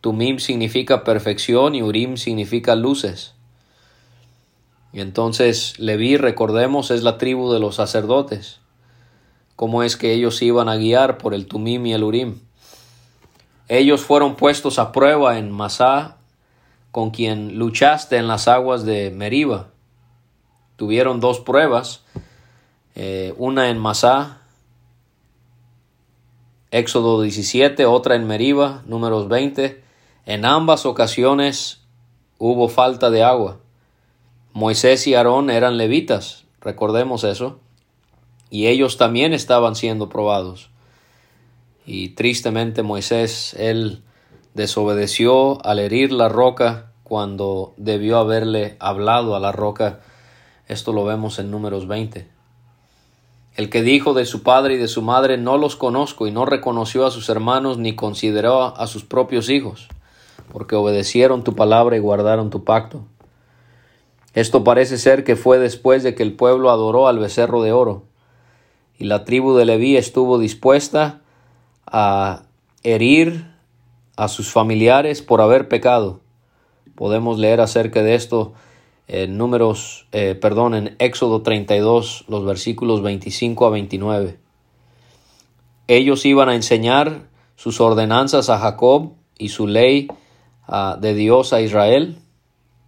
Tumim 0.00 0.38
significa 0.38 1.04
perfección 1.04 1.74
y 1.74 1.82
Urim 1.82 2.16
significa 2.16 2.74
luces. 2.74 3.34
Y 4.92 5.00
entonces 5.00 5.78
Leví, 5.78 6.16
recordemos, 6.16 6.90
es 6.90 7.02
la 7.02 7.18
tribu 7.18 7.52
de 7.52 7.58
los 7.58 7.76
sacerdotes. 7.76 8.60
¿Cómo 9.56 9.82
es 9.82 9.96
que 9.96 10.12
ellos 10.12 10.40
iban 10.42 10.68
a 10.68 10.76
guiar 10.76 11.18
por 11.18 11.34
el 11.34 11.46
Tumim 11.46 11.86
y 11.86 11.92
el 11.92 12.02
Urim? 12.02 12.40
Ellos 13.68 14.02
fueron 14.02 14.36
puestos 14.36 14.78
a 14.78 14.92
prueba 14.92 15.38
en 15.38 15.50
Masá, 15.50 16.16
con 16.92 17.10
quien 17.10 17.58
luchaste 17.58 18.16
en 18.16 18.28
las 18.28 18.46
aguas 18.46 18.84
de 18.84 19.10
Meriba. 19.10 19.73
Tuvieron 20.76 21.20
dos 21.20 21.40
pruebas, 21.40 22.02
eh, 22.94 23.34
una 23.36 23.70
en 23.70 23.78
Masá, 23.78 24.38
Éxodo 26.70 27.22
17, 27.22 27.86
otra 27.86 28.16
en 28.16 28.26
Meriba, 28.26 28.82
números 28.86 29.28
20. 29.28 29.80
En 30.26 30.44
ambas 30.44 30.86
ocasiones 30.86 31.82
hubo 32.38 32.68
falta 32.68 33.10
de 33.10 33.22
agua. 33.22 33.58
Moisés 34.52 35.06
y 35.06 35.14
Aarón 35.14 35.50
eran 35.50 35.76
levitas, 35.76 36.44
recordemos 36.60 37.24
eso, 37.24 37.58
y 38.50 38.66
ellos 38.66 38.96
también 38.96 39.32
estaban 39.32 39.76
siendo 39.76 40.08
probados. 40.08 40.70
Y 41.86 42.10
tristemente 42.10 42.82
Moisés, 42.82 43.54
él 43.58 44.02
desobedeció 44.54 45.64
al 45.64 45.78
herir 45.78 46.12
la 46.12 46.28
roca 46.28 46.92
cuando 47.02 47.74
debió 47.76 48.18
haberle 48.18 48.76
hablado 48.80 49.36
a 49.36 49.40
la 49.40 49.52
roca. 49.52 50.00
Esto 50.66 50.92
lo 50.92 51.04
vemos 51.04 51.38
en 51.38 51.50
números 51.50 51.86
20. 51.86 52.26
El 53.56 53.70
que 53.70 53.82
dijo 53.82 54.14
de 54.14 54.24
su 54.24 54.42
padre 54.42 54.74
y 54.74 54.78
de 54.78 54.88
su 54.88 55.02
madre 55.02 55.36
no 55.36 55.58
los 55.58 55.76
conozco 55.76 56.26
y 56.26 56.32
no 56.32 56.44
reconoció 56.46 57.06
a 57.06 57.10
sus 57.10 57.28
hermanos 57.28 57.78
ni 57.78 57.94
consideró 57.94 58.76
a 58.76 58.86
sus 58.86 59.04
propios 59.04 59.48
hijos, 59.50 59.88
porque 60.52 60.74
obedecieron 60.74 61.44
tu 61.44 61.54
palabra 61.54 61.96
y 61.96 62.00
guardaron 62.00 62.50
tu 62.50 62.64
pacto. 62.64 63.04
Esto 64.32 64.64
parece 64.64 64.98
ser 64.98 65.22
que 65.22 65.36
fue 65.36 65.58
después 65.58 66.02
de 66.02 66.14
que 66.14 66.24
el 66.24 66.32
pueblo 66.32 66.70
adoró 66.70 67.06
al 67.06 67.18
becerro 67.18 67.62
de 67.62 67.72
oro, 67.72 68.04
y 68.98 69.04
la 69.04 69.24
tribu 69.24 69.54
de 69.54 69.66
Leví 69.66 69.96
estuvo 69.96 70.38
dispuesta 70.38 71.20
a 71.86 72.42
herir 72.82 73.46
a 74.16 74.28
sus 74.28 74.50
familiares 74.50 75.22
por 75.22 75.40
haber 75.40 75.68
pecado. 75.68 76.20
Podemos 76.94 77.38
leer 77.38 77.60
acerca 77.60 78.02
de 78.02 78.14
esto 78.14 78.54
en 79.06 79.36
números, 79.36 80.06
eh, 80.12 80.34
perdón, 80.34 80.74
en 80.74 80.96
Éxodo 80.98 81.42
32, 81.42 82.24
los 82.28 82.44
versículos 82.44 83.02
25 83.02 83.66
a 83.66 83.70
29. 83.70 84.38
Ellos 85.88 86.24
iban 86.24 86.48
a 86.48 86.54
enseñar 86.54 87.28
sus 87.56 87.80
ordenanzas 87.80 88.48
a 88.48 88.58
Jacob 88.58 89.12
y 89.38 89.50
su 89.50 89.66
ley 89.66 90.08
ah, 90.66 90.96
de 91.00 91.14
Dios 91.14 91.52
a 91.52 91.60
Israel. 91.60 92.16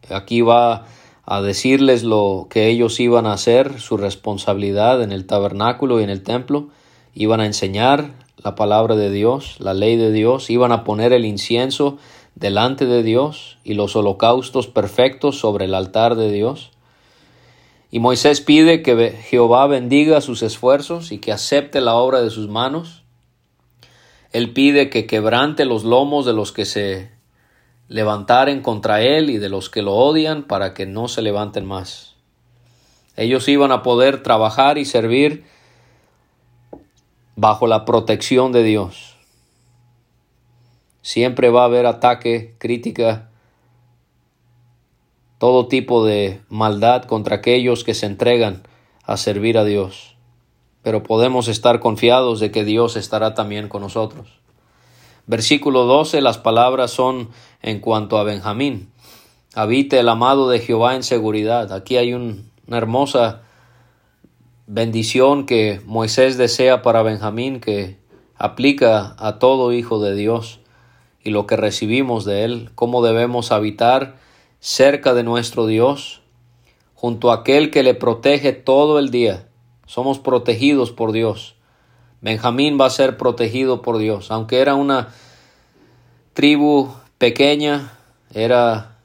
Aquí 0.09 0.41
va 0.41 0.87
a 1.27 1.43
decirles 1.43 2.05
lo 2.05 2.47
que 2.49 2.69
ellos 2.69 2.99
iban 3.01 3.27
a 3.27 3.33
hacer, 3.33 3.81
su 3.81 3.97
responsabilidad 3.97 5.03
en 5.03 5.13
el 5.13 5.27
tabernáculo 5.27 6.01
y 6.01 6.05
en 6.05 6.11
el 6.11 6.23
templo, 6.23 6.69
iban 7.15 7.41
a 7.41 7.47
enseñar 7.47 8.13
la 8.43 8.55
palabra 8.55 8.95
de 8.95 9.11
Dios, 9.11 9.57
la 9.59 9.75
ley 9.75 9.97
de 9.97 10.13
Dios, 10.13 10.51
iban 10.51 10.71
a 10.71 10.85
poner 10.85 11.13
el 11.13 11.25
incienso 11.25 11.99
delante 12.37 12.87
de 12.87 13.03
Dios 13.03 13.59
y 13.65 13.75
los 13.75 13.97
holocaustos 13.97 14.69
perfectos 14.69 15.41
sobre 15.41 15.65
el 15.65 15.75
altar 15.75 16.15
de 16.15 16.31
Dios. 16.31 16.71
Y 17.91 17.99
Moisés 17.99 18.41
pide 18.41 18.83
que 18.83 19.11
Jehová 19.11 19.67
bendiga 19.67 20.21
sus 20.21 20.43
esfuerzos 20.43 21.11
y 21.11 21.19
que 21.19 21.33
acepte 21.33 21.81
la 21.81 21.95
obra 21.95 22.21
de 22.21 22.31
sus 22.31 22.49
manos. 22.49 23.03
Él 24.33 24.53
pide 24.53 24.91
que 24.91 25.07
quebrante 25.07 25.65
los 25.65 25.83
lomos 25.83 26.27
de 26.27 26.35
los 26.35 26.53
que 26.53 26.67
se 26.67 27.11
levantaren 27.89 28.61
contra 28.61 29.01
él 29.01 29.31
y 29.31 29.39
de 29.39 29.49
los 29.49 29.71
que 29.71 29.83
lo 29.83 29.95
odian 29.95 30.43
para 30.43 30.75
que 30.75 30.85
no 30.85 31.09
se 31.09 31.23
levanten 31.23 31.65
más. 31.65 32.17
Ellos 33.17 33.49
iban 33.49 33.73
a 33.73 33.83
poder 33.83 34.23
trabajar 34.23 34.77
y 34.77 34.85
servir 34.85 35.45
bajo 37.35 37.67
la 37.67 37.87
protección 37.87 38.53
de 38.53 38.63
Dios. 38.63 39.16
Siempre 41.07 41.51
va 41.51 41.63
a 41.63 41.67
haber 41.67 41.87
ataque, 41.87 42.57
crítica, 42.59 43.31
todo 45.39 45.69
tipo 45.69 46.05
de 46.05 46.41
maldad 46.49 47.05
contra 47.05 47.37
aquellos 47.37 47.85
que 47.85 47.95
se 47.95 48.07
entregan 48.07 48.65
a 49.05 49.17
servir 49.17 49.57
a 49.57 49.63
Dios. 49.63 50.17
Pero 50.83 51.05
podemos 51.05 51.47
estar 51.47 51.79
confiados 51.79 52.41
de 52.41 52.51
que 52.51 52.65
Dios 52.65 52.97
estará 52.97 53.35
también 53.35 53.69
con 53.69 53.83
nosotros. 53.83 54.41
Versículo 55.29 55.85
12, 55.85 56.21
las 56.23 56.39
palabras 56.39 56.91
son 56.91 57.29
en 57.63 57.79
cuanto 57.79 58.19
a 58.19 58.25
Benjamín. 58.25 58.91
Habite 59.55 60.01
el 60.01 60.09
amado 60.09 60.49
de 60.49 60.59
Jehová 60.59 60.97
en 60.97 61.05
seguridad. 61.05 61.73
Aquí 61.73 61.99
hay 61.99 62.15
una 62.15 62.43
hermosa 62.69 63.43
bendición 64.67 65.47
que 65.47 65.81
Moisés 65.87 66.37
desea 66.37 66.83
para 66.83 67.03
Benjamín 67.03 67.61
que 67.61 67.97
aplica 68.35 69.15
a 69.21 69.39
todo 69.39 69.73
hijo 69.73 70.01
de 70.01 70.17
Dios 70.17 70.59
y 71.27 71.31
lo 71.31 71.49
que 71.49 71.57
recibimos 71.57 72.25
de 72.25 72.45
él, 72.45 72.71
cómo 72.77 73.03
debemos 73.03 73.51
habitar 73.51 74.15
cerca 74.61 75.13
de 75.13 75.25
nuestro 75.25 75.67
Dios, 75.67 76.23
junto 76.95 77.33
a 77.33 77.39
aquel 77.39 77.73
que 77.73 77.83
le 77.83 77.95
protege 77.95 78.53
todo 78.53 79.01
el 79.01 79.11
día. 79.11 79.49
Somos 79.87 80.21
protegidos 80.21 80.93
por 80.93 81.11
Dios. 81.11 81.57
Benjamín 82.21 82.79
va 82.81 82.87
a 82.87 82.91
ser 82.91 83.17
protegido 83.17 83.83
por 83.83 83.99
Dios. 83.99 84.31
Aunque 84.31 84.61
era 84.61 84.77
una 84.77 85.09
tribu 86.33 86.95
pequeña, 87.19 87.99
era 88.33 88.99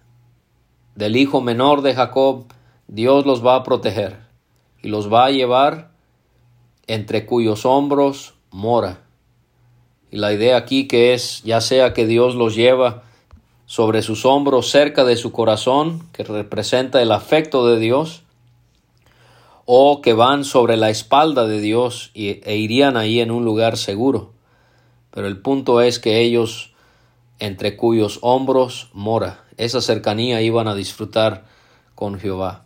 del 0.93 1.15
hijo 1.15 1.41
menor 1.41 1.81
de 1.81 1.95
Jacob, 1.95 2.45
Dios 2.87 3.25
los 3.25 3.43
va 3.43 3.55
a 3.55 3.63
proteger 3.63 4.19
y 4.83 4.89
los 4.89 5.11
va 5.11 5.25
a 5.25 5.31
llevar 5.31 5.89
entre 6.85 7.25
cuyos 7.25 7.65
hombros 7.65 8.35
mora. 8.51 8.99
Y 10.11 10.17
la 10.17 10.33
idea 10.33 10.57
aquí 10.57 10.87
que 10.87 11.13
es, 11.13 11.41
ya 11.43 11.61
sea 11.61 11.93
que 11.93 12.05
Dios 12.05 12.35
los 12.35 12.55
lleva 12.55 13.03
sobre 13.65 14.01
sus 14.01 14.25
hombros 14.25 14.69
cerca 14.69 15.05
de 15.05 15.15
su 15.15 15.31
corazón, 15.31 16.05
que 16.11 16.25
representa 16.25 17.01
el 17.01 17.13
afecto 17.13 17.65
de 17.65 17.79
Dios, 17.79 18.23
o 19.65 20.01
que 20.01 20.13
van 20.13 20.43
sobre 20.43 20.75
la 20.75 20.89
espalda 20.89 21.47
de 21.47 21.61
Dios 21.61 22.11
e 22.13 22.55
irían 22.57 22.97
ahí 22.97 23.21
en 23.21 23.31
un 23.31 23.45
lugar 23.45 23.77
seguro. 23.77 24.33
Pero 25.11 25.27
el 25.27 25.39
punto 25.39 25.79
es 25.79 25.99
que 25.99 26.19
ellos, 26.19 26.73
entre 27.39 27.77
cuyos 27.77 28.19
hombros 28.21 28.89
mora, 28.91 29.45
esa 29.55 29.79
cercanía 29.79 30.41
iban 30.41 30.67
a 30.67 30.75
disfrutar 30.75 31.45
con 31.95 32.19
Jehová. 32.19 32.65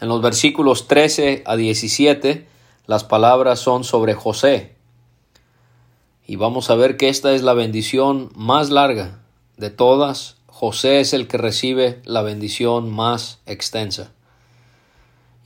En 0.00 0.08
los 0.08 0.22
versículos 0.22 0.88
13 0.88 1.42
a 1.44 1.56
17, 1.56 2.46
las 2.86 3.04
palabras 3.04 3.60
son 3.60 3.84
sobre 3.84 4.14
José. 4.14 4.73
Y 6.26 6.36
vamos 6.36 6.70
a 6.70 6.74
ver 6.74 6.96
que 6.96 7.08
esta 7.08 7.34
es 7.34 7.42
la 7.42 7.52
bendición 7.52 8.30
más 8.34 8.70
larga 8.70 9.20
de 9.58 9.70
todas. 9.70 10.36
José 10.46 11.00
es 11.00 11.12
el 11.12 11.28
que 11.28 11.36
recibe 11.36 12.00
la 12.04 12.22
bendición 12.22 12.90
más 12.90 13.40
extensa. 13.44 14.12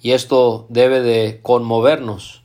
Y 0.00 0.12
esto 0.12 0.66
debe 0.68 1.00
de 1.00 1.40
conmovernos, 1.42 2.44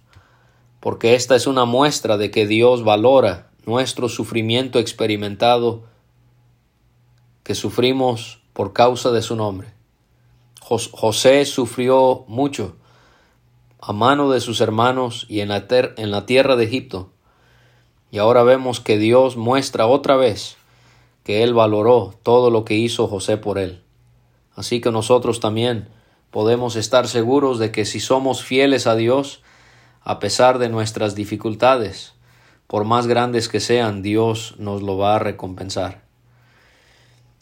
porque 0.80 1.14
esta 1.14 1.36
es 1.36 1.46
una 1.46 1.66
muestra 1.66 2.18
de 2.18 2.32
que 2.32 2.48
Dios 2.48 2.84
valora 2.84 3.52
nuestro 3.66 4.10
sufrimiento 4.10 4.80
experimentado 4.80 5.84
que 7.44 7.54
sufrimos 7.54 8.42
por 8.54 8.74
causa 8.74 9.12
de 9.12 9.22
su 9.22 9.36
nombre. 9.36 9.74
José 10.60 11.46
sufrió 11.46 12.26
mucho 12.28 12.78
a 13.80 13.94
mano 13.94 14.32
de 14.32 14.40
sus 14.40 14.62
hermanos 14.62 15.26
y 15.30 15.42
en 15.42 15.50
la, 15.50 15.66
en 15.70 16.10
la 16.10 16.26
tierra 16.26 16.56
de 16.56 16.64
Egipto. 16.64 17.13
Y 18.14 18.20
ahora 18.20 18.44
vemos 18.44 18.80
que 18.80 19.00
Dios 19.00 19.38
muestra 19.38 19.88
otra 19.88 20.16
vez 20.18 20.58
que 21.24 21.42
Él 21.42 21.56
valoró 21.56 22.14
todo 22.22 22.52
lo 22.52 22.64
que 22.64 22.76
hizo 22.76 23.08
José 23.08 23.38
por 23.38 23.58
Él. 23.58 23.82
Así 24.54 24.82
que 24.82 24.92
nosotros 24.92 25.40
también 25.40 25.88
podemos 26.30 26.76
estar 26.76 27.08
seguros 27.08 27.58
de 27.58 27.72
que 27.72 27.86
si 27.86 28.00
somos 28.00 28.44
fieles 28.44 28.86
a 28.86 28.96
Dios, 28.96 29.42
a 30.04 30.20
pesar 30.20 30.60
de 30.60 30.70
nuestras 30.70 31.16
dificultades, 31.16 32.14
por 32.68 32.86
más 32.86 33.08
grandes 33.08 33.50
que 33.50 33.60
sean, 33.60 34.04
Dios 34.04 34.54
nos 34.60 34.84
lo 34.84 34.96
va 34.96 35.16
a 35.16 35.20
recompensar. 35.20 36.04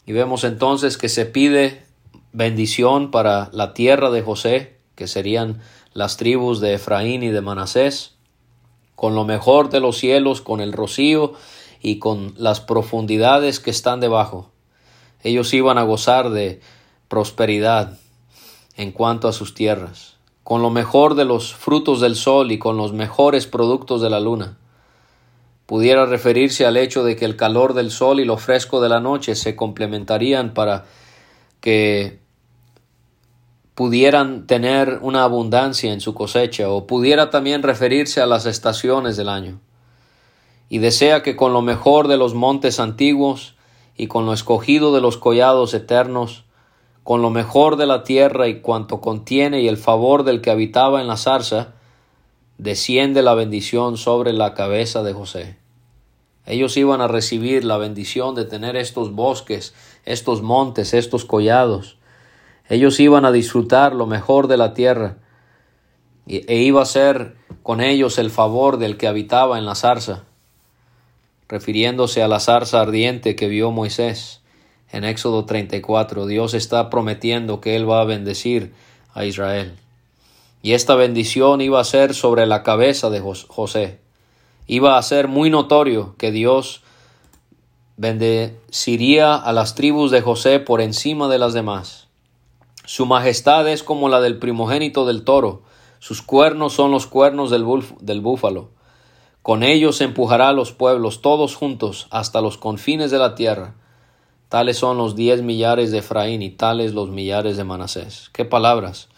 Y 0.06 0.12
vemos 0.12 0.42
entonces 0.42 0.96
que 0.96 1.10
se 1.10 1.26
pide 1.26 1.84
bendición 2.32 3.10
para 3.10 3.50
la 3.52 3.74
tierra 3.74 4.10
de 4.10 4.22
José, 4.22 4.78
que 4.94 5.06
serían 5.06 5.60
las 5.92 6.16
tribus 6.16 6.62
de 6.62 6.72
Efraín 6.72 7.22
y 7.22 7.28
de 7.28 7.42
Manasés, 7.42 8.16
con 8.94 9.14
lo 9.14 9.24
mejor 9.24 9.70
de 9.70 9.80
los 9.80 9.98
cielos, 9.98 10.40
con 10.40 10.60
el 10.60 10.72
rocío 10.72 11.32
y 11.80 11.98
con 11.98 12.34
las 12.36 12.60
profundidades 12.60 13.60
que 13.60 13.70
están 13.70 14.00
debajo. 14.00 14.50
Ellos 15.22 15.52
iban 15.54 15.78
a 15.78 15.82
gozar 15.82 16.30
de 16.30 16.60
prosperidad, 17.08 17.98
en 18.76 18.92
cuanto 18.92 19.28
a 19.28 19.32
sus 19.32 19.54
tierras, 19.54 20.16
con 20.42 20.62
lo 20.62 20.70
mejor 20.70 21.14
de 21.14 21.24
los 21.24 21.54
frutos 21.54 22.00
del 22.00 22.16
sol 22.16 22.52
y 22.52 22.58
con 22.58 22.76
los 22.76 22.92
mejores 22.92 23.46
productos 23.46 24.00
de 24.00 24.10
la 24.10 24.20
luna. 24.20 24.58
Pudiera 25.66 26.06
referirse 26.06 26.66
al 26.66 26.76
hecho 26.76 27.04
de 27.04 27.16
que 27.16 27.24
el 27.24 27.36
calor 27.36 27.74
del 27.74 27.90
sol 27.90 28.20
y 28.20 28.24
lo 28.24 28.36
fresco 28.36 28.80
de 28.80 28.88
la 28.88 29.00
noche 29.00 29.34
se 29.34 29.54
complementarían 29.54 30.54
para 30.54 30.86
que 31.60 32.21
pudieran 33.74 34.46
tener 34.46 34.98
una 35.02 35.24
abundancia 35.24 35.92
en 35.92 36.00
su 36.00 36.14
cosecha, 36.14 36.70
o 36.70 36.86
pudiera 36.86 37.30
también 37.30 37.62
referirse 37.62 38.20
a 38.20 38.26
las 38.26 38.46
estaciones 38.46 39.16
del 39.16 39.28
año. 39.28 39.60
Y 40.68 40.78
desea 40.78 41.22
que 41.22 41.36
con 41.36 41.52
lo 41.52 41.62
mejor 41.62 42.08
de 42.08 42.16
los 42.16 42.34
montes 42.34 42.80
antiguos 42.80 43.54
y 43.96 44.06
con 44.06 44.26
lo 44.26 44.32
escogido 44.32 44.94
de 44.94 45.00
los 45.00 45.16
collados 45.16 45.74
eternos, 45.74 46.44
con 47.02 47.20
lo 47.20 47.30
mejor 47.30 47.76
de 47.76 47.86
la 47.86 48.04
tierra 48.04 48.48
y 48.48 48.60
cuanto 48.60 49.00
contiene 49.00 49.60
y 49.60 49.68
el 49.68 49.76
favor 49.76 50.24
del 50.24 50.40
que 50.40 50.50
habitaba 50.50 51.00
en 51.00 51.08
la 51.08 51.16
zarza, 51.16 51.72
desciende 52.58 53.22
la 53.22 53.34
bendición 53.34 53.96
sobre 53.96 54.32
la 54.32 54.54
cabeza 54.54 55.02
de 55.02 55.12
José. 55.12 55.56
Ellos 56.46 56.76
iban 56.76 57.00
a 57.00 57.08
recibir 57.08 57.64
la 57.64 57.76
bendición 57.76 58.34
de 58.34 58.44
tener 58.44 58.76
estos 58.76 59.12
bosques, 59.12 59.74
estos 60.04 60.42
montes, 60.42 60.94
estos 60.94 61.24
collados. 61.24 61.96
Ellos 62.72 62.98
iban 63.00 63.26
a 63.26 63.32
disfrutar 63.32 63.94
lo 63.94 64.06
mejor 64.06 64.48
de 64.48 64.56
la 64.56 64.72
tierra, 64.72 65.18
e 66.26 66.56
iba 66.62 66.80
a 66.80 66.86
ser 66.86 67.36
con 67.62 67.82
ellos 67.82 68.16
el 68.16 68.30
favor 68.30 68.78
del 68.78 68.96
que 68.96 69.06
habitaba 69.06 69.58
en 69.58 69.66
la 69.66 69.74
zarza, 69.74 70.24
refiriéndose 71.48 72.22
a 72.22 72.28
la 72.28 72.40
zarza 72.40 72.80
ardiente 72.80 73.36
que 73.36 73.48
vio 73.48 73.72
Moisés. 73.72 74.40
En 74.90 75.04
Éxodo 75.04 75.44
34, 75.44 76.24
Dios 76.24 76.54
está 76.54 76.88
prometiendo 76.88 77.60
que 77.60 77.76
Él 77.76 77.86
va 77.90 78.00
a 78.00 78.06
bendecir 78.06 78.72
a 79.12 79.26
Israel. 79.26 79.74
Y 80.62 80.72
esta 80.72 80.94
bendición 80.94 81.60
iba 81.60 81.78
a 81.78 81.84
ser 81.84 82.14
sobre 82.14 82.46
la 82.46 82.62
cabeza 82.62 83.10
de 83.10 83.20
José. 83.20 83.98
Iba 84.66 84.96
a 84.96 85.02
ser 85.02 85.28
muy 85.28 85.50
notorio 85.50 86.14
que 86.16 86.30
Dios 86.30 86.82
bendeciría 87.98 89.34
a 89.34 89.52
las 89.52 89.74
tribus 89.74 90.10
de 90.10 90.22
José 90.22 90.58
por 90.58 90.80
encima 90.80 91.28
de 91.28 91.38
las 91.38 91.52
demás. 91.52 92.01
Su 92.84 93.06
majestad 93.06 93.68
es 93.68 93.82
como 93.82 94.08
la 94.08 94.20
del 94.20 94.38
primogénito 94.38 95.06
del 95.06 95.24
toro, 95.24 95.62
sus 96.02 96.20
cuernos 96.20 96.72
son 96.72 96.90
los 96.90 97.06
cuernos 97.06 97.50
del, 97.50 98.20
búfalo. 98.20 98.70
Con 99.40 99.62
ellos 99.62 100.00
empujará 100.00 100.48
a 100.48 100.52
los 100.52 100.72
pueblos 100.72 101.22
todos 101.22 101.54
juntos 101.54 102.08
hasta 102.10 102.40
los 102.40 102.58
confines 102.58 103.12
de 103.12 103.18
la 103.18 103.36
tierra. 103.36 103.74
Tales 104.48 104.78
son 104.78 104.98
los 104.98 105.14
diez 105.14 105.42
millares 105.42 105.92
de 105.92 105.98
Efraín 105.98 106.42
y 106.42 106.50
tales 106.50 106.92
los 106.92 107.10
millares 107.10 107.56
de 107.56 107.62
Manasés. 107.62 108.30
Qué 108.32 108.44
palabras 108.44 109.10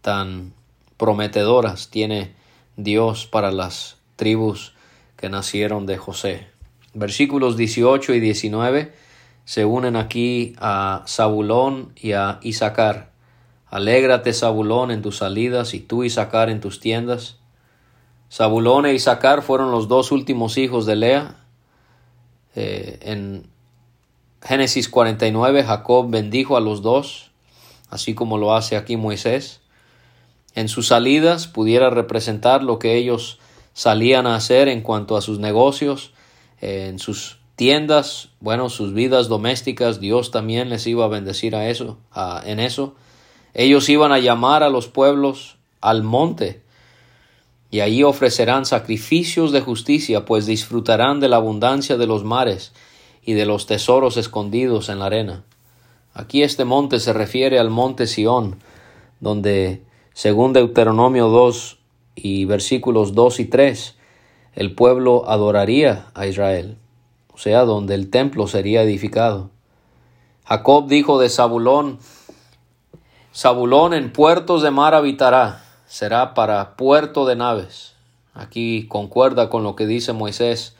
tan 0.00 0.54
prometedoras 0.96 1.88
tiene 1.88 2.34
Dios 2.76 3.26
para 3.26 3.52
las 3.52 3.96
tribus 4.16 4.74
que 5.16 5.28
nacieron 5.28 5.86
de 5.86 5.98
José. 5.98 6.48
Versículos 6.94 7.56
18 7.56 8.12
y 8.14 8.18
19 8.18 8.92
se 9.48 9.64
unen 9.64 9.96
aquí 9.96 10.52
a 10.58 11.04
Zabulón 11.08 11.94
y 11.96 12.12
a 12.12 12.38
Isaacar. 12.42 13.12
Alégrate, 13.70 14.34
Zabulón, 14.34 14.90
en 14.90 15.00
tus 15.00 15.16
salidas 15.16 15.72
y 15.72 15.80
tú, 15.80 16.04
Isaacar, 16.04 16.50
en 16.50 16.60
tus 16.60 16.80
tiendas. 16.80 17.38
Zabulón 18.30 18.84
e 18.84 18.92
Isaacar 18.92 19.40
fueron 19.40 19.70
los 19.70 19.88
dos 19.88 20.12
últimos 20.12 20.58
hijos 20.58 20.84
de 20.84 20.96
Lea. 20.96 21.36
Eh, 22.56 22.98
en 23.00 23.46
Génesis 24.42 24.90
49, 24.90 25.64
Jacob 25.64 26.10
bendijo 26.10 26.58
a 26.58 26.60
los 26.60 26.82
dos, 26.82 27.30
así 27.88 28.14
como 28.14 28.36
lo 28.36 28.54
hace 28.54 28.76
aquí 28.76 28.98
Moisés. 28.98 29.62
En 30.56 30.68
sus 30.68 30.88
salidas 30.88 31.46
pudiera 31.46 31.88
representar 31.88 32.62
lo 32.62 32.78
que 32.78 32.96
ellos 32.96 33.38
salían 33.72 34.26
a 34.26 34.34
hacer 34.34 34.68
en 34.68 34.82
cuanto 34.82 35.16
a 35.16 35.22
sus 35.22 35.38
negocios, 35.38 36.12
en 36.60 36.98
sus 36.98 37.37
tiendas, 37.58 38.28
bueno, 38.38 38.70
sus 38.70 38.94
vidas 38.94 39.26
domésticas, 39.26 39.98
Dios 39.98 40.30
también 40.30 40.70
les 40.70 40.86
iba 40.86 41.04
a 41.04 41.08
bendecir 41.08 41.56
a 41.56 41.68
eso, 41.68 41.98
en 42.44 42.60
eso. 42.60 42.94
Ellos 43.52 43.88
iban 43.88 44.12
a 44.12 44.20
llamar 44.20 44.62
a 44.62 44.68
los 44.68 44.86
pueblos 44.86 45.56
al 45.80 46.04
monte 46.04 46.62
y 47.72 47.80
allí 47.80 48.04
ofrecerán 48.04 48.64
sacrificios 48.64 49.50
de 49.50 49.60
justicia, 49.60 50.24
pues 50.24 50.46
disfrutarán 50.46 51.18
de 51.18 51.28
la 51.28 51.38
abundancia 51.38 51.96
de 51.96 52.06
los 52.06 52.22
mares 52.22 52.72
y 53.24 53.32
de 53.32 53.44
los 53.44 53.66
tesoros 53.66 54.16
escondidos 54.16 54.88
en 54.88 55.00
la 55.00 55.06
arena. 55.06 55.42
Aquí 56.14 56.44
este 56.44 56.64
monte 56.64 57.00
se 57.00 57.12
refiere 57.12 57.58
al 57.58 57.70
monte 57.70 58.06
Sión, 58.06 58.60
donde, 59.18 59.82
según 60.12 60.52
Deuteronomio 60.52 61.26
2 61.26 61.76
y 62.14 62.44
versículos 62.44 63.14
2 63.14 63.40
y 63.40 63.44
3, 63.46 63.96
el 64.54 64.76
pueblo 64.76 65.28
adoraría 65.28 66.06
a 66.14 66.28
Israel, 66.28 66.76
sea, 67.38 67.64
donde 67.64 67.94
el 67.94 68.10
templo 68.10 68.46
sería 68.46 68.82
edificado. 68.82 69.50
Jacob 70.44 70.88
dijo 70.88 71.20
de 71.20 71.28
Zabulón, 71.28 71.98
Zabulón 73.34 73.94
en 73.94 74.12
puertos 74.12 74.62
de 74.62 74.70
mar 74.70 74.94
habitará, 74.94 75.62
será 75.86 76.34
para 76.34 76.76
puerto 76.76 77.26
de 77.26 77.36
naves. 77.36 77.94
Aquí 78.34 78.86
concuerda 78.88 79.50
con 79.50 79.62
lo 79.62 79.76
que 79.76 79.86
dice 79.86 80.12
Moisés 80.12 80.74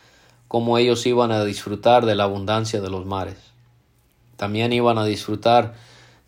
cómo 0.48 0.78
ellos 0.78 1.06
iban 1.06 1.30
a 1.30 1.44
disfrutar 1.44 2.06
de 2.06 2.14
la 2.14 2.24
abundancia 2.24 2.80
de 2.80 2.90
los 2.90 3.06
mares. 3.06 3.36
También 4.36 4.72
iban 4.72 4.98
a 4.98 5.04
disfrutar 5.04 5.74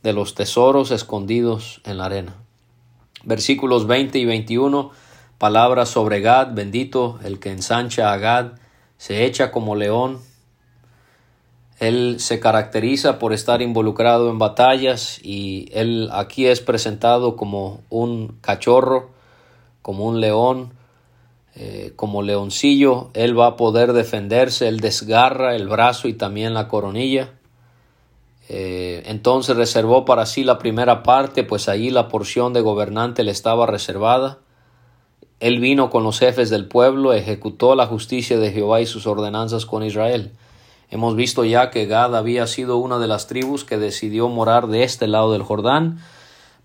de 0.02 0.12
los 0.12 0.34
tesoros 0.34 0.90
escondidos 0.90 1.80
en 1.84 1.98
la 1.98 2.06
arena. 2.06 2.34
Versículos 3.24 3.86
20 3.86 4.18
y 4.18 4.24
21, 4.24 4.90
palabras 5.38 5.88
sobre 5.88 6.20
Gad, 6.20 6.52
bendito 6.52 7.18
el 7.24 7.38
que 7.38 7.50
ensancha 7.50 8.12
a 8.12 8.18
Gad, 8.18 8.52
se 9.00 9.24
echa 9.24 9.50
como 9.50 9.76
león. 9.76 10.18
Él 11.78 12.16
se 12.18 12.38
caracteriza 12.38 13.18
por 13.18 13.32
estar 13.32 13.62
involucrado 13.62 14.28
en 14.28 14.38
batallas 14.38 15.18
y 15.22 15.70
él 15.72 16.10
aquí 16.12 16.44
es 16.44 16.60
presentado 16.60 17.34
como 17.34 17.80
un 17.88 18.36
cachorro, 18.42 19.08
como 19.80 20.04
un 20.04 20.20
león, 20.20 20.74
eh, 21.54 21.94
como 21.96 22.20
leoncillo, 22.20 23.08
él 23.14 23.38
va 23.38 23.46
a 23.46 23.56
poder 23.56 23.94
defenderse, 23.94 24.68
él 24.68 24.80
desgarra 24.80 25.56
el 25.56 25.66
brazo 25.66 26.06
y 26.06 26.12
también 26.12 26.52
la 26.52 26.68
coronilla. 26.68 27.32
Eh, 28.50 29.04
entonces 29.06 29.56
reservó 29.56 30.04
para 30.04 30.26
sí 30.26 30.44
la 30.44 30.58
primera 30.58 31.02
parte, 31.02 31.42
pues 31.42 31.70
allí 31.70 31.88
la 31.88 32.08
porción 32.08 32.52
de 32.52 32.60
gobernante 32.60 33.24
le 33.24 33.30
estaba 33.30 33.64
reservada. 33.64 34.40
Él 35.40 35.59
vino 35.59 35.90
con 35.90 36.05
los 36.05 36.18
jefes 36.18 36.50
del 36.50 36.66
pueblo, 36.66 37.12
ejecutó 37.12 37.74
la 37.74 37.87
justicia 37.87 38.38
de 38.38 38.53
Jehová 38.53 38.81
y 38.81 38.87
sus 38.87 39.07
ordenanzas 39.07 39.66
con 39.66 39.83
Israel. 39.83 40.33
Hemos 40.90 41.16
visto 41.16 41.44
ya 41.44 41.70
que 41.70 41.87
Gad 41.87 42.14
había 42.14 42.46
sido 42.46 42.76
una 42.76 42.98
de 42.98 43.09
las 43.09 43.26
tribus 43.26 43.64
que 43.64 43.79
decidió 43.79 44.29
morar 44.29 44.66
de 44.66 44.83
este 44.85 45.07
lado 45.07 45.33
del 45.33 45.42
Jordán, 45.42 45.98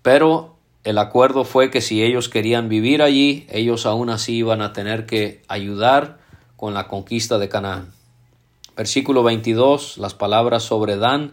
pero 0.02 0.56
el 0.84 0.98
acuerdo 0.98 1.44
fue 1.44 1.70
que 1.70 1.80
si 1.80 2.02
ellos 2.02 2.28
querían 2.28 2.68
vivir 2.68 3.02
allí, 3.02 3.46
ellos 3.50 3.86
aún 3.86 4.10
así 4.10 4.36
iban 4.36 4.62
a 4.62 4.72
tener 4.72 5.06
que 5.06 5.42
ayudar 5.48 6.18
con 6.56 6.74
la 6.74 6.86
conquista 6.86 7.38
de 7.38 7.48
Canaán. 7.48 7.92
Versículo 8.76 9.22
22, 9.22 9.96
las 9.98 10.14
palabras 10.14 10.62
sobre 10.62 10.96
Dan. 10.96 11.32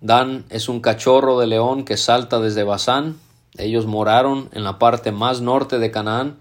Dan 0.00 0.44
es 0.50 0.68
un 0.68 0.80
cachorro 0.80 1.40
de 1.40 1.46
león 1.46 1.84
que 1.84 1.96
salta 1.96 2.40
desde 2.40 2.62
Basán. 2.62 3.16
Ellos 3.56 3.86
moraron 3.86 4.48
en 4.52 4.64
la 4.64 4.78
parte 4.78 5.12
más 5.12 5.40
norte 5.40 5.78
de 5.78 5.90
Canaán. 5.90 6.36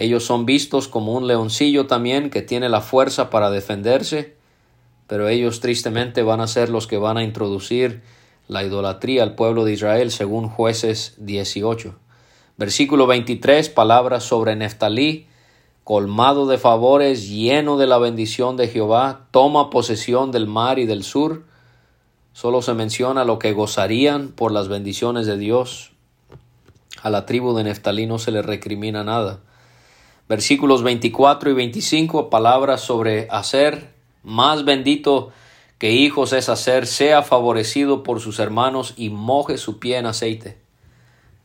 Ellos 0.00 0.24
son 0.24 0.46
vistos 0.46 0.88
como 0.88 1.12
un 1.12 1.26
leoncillo 1.26 1.86
también 1.86 2.30
que 2.30 2.40
tiene 2.40 2.70
la 2.70 2.80
fuerza 2.80 3.28
para 3.28 3.50
defenderse, 3.50 4.34
pero 5.06 5.28
ellos 5.28 5.60
tristemente 5.60 6.22
van 6.22 6.40
a 6.40 6.46
ser 6.46 6.70
los 6.70 6.86
que 6.86 6.96
van 6.96 7.18
a 7.18 7.22
introducir 7.22 8.00
la 8.48 8.64
idolatría 8.64 9.22
al 9.22 9.34
pueblo 9.34 9.66
de 9.66 9.74
Israel, 9.74 10.10
según 10.10 10.48
jueces 10.48 11.16
18. 11.18 11.94
Versículo 12.56 13.06
23, 13.06 13.68
palabras 13.68 14.24
sobre 14.24 14.56
Neftalí, 14.56 15.26
colmado 15.84 16.46
de 16.46 16.56
favores, 16.56 17.28
lleno 17.28 17.76
de 17.76 17.86
la 17.86 17.98
bendición 17.98 18.56
de 18.56 18.68
Jehová, 18.68 19.26
toma 19.32 19.68
posesión 19.68 20.32
del 20.32 20.46
mar 20.46 20.78
y 20.78 20.86
del 20.86 21.04
sur. 21.04 21.44
Solo 22.32 22.62
se 22.62 22.72
menciona 22.72 23.26
lo 23.26 23.38
que 23.38 23.52
gozarían 23.52 24.28
por 24.28 24.50
las 24.50 24.68
bendiciones 24.68 25.26
de 25.26 25.36
Dios. 25.36 25.92
A 27.02 27.10
la 27.10 27.26
tribu 27.26 27.54
de 27.54 27.64
Neftalí 27.64 28.06
no 28.06 28.18
se 28.18 28.30
le 28.30 28.40
recrimina 28.40 29.04
nada. 29.04 29.40
Versículos 30.30 30.84
24 30.84 31.50
y 31.50 31.54
25, 31.54 32.30
palabras 32.30 32.82
sobre 32.82 33.26
hacer, 33.32 33.92
más 34.22 34.64
bendito 34.64 35.32
que 35.78 35.90
hijos 35.90 36.32
es 36.32 36.48
hacer, 36.48 36.86
sea 36.86 37.24
favorecido 37.24 38.04
por 38.04 38.20
sus 38.20 38.38
hermanos 38.38 38.94
y 38.96 39.10
moje 39.10 39.58
su 39.58 39.80
pie 39.80 39.96
en 39.96 40.06
aceite. 40.06 40.56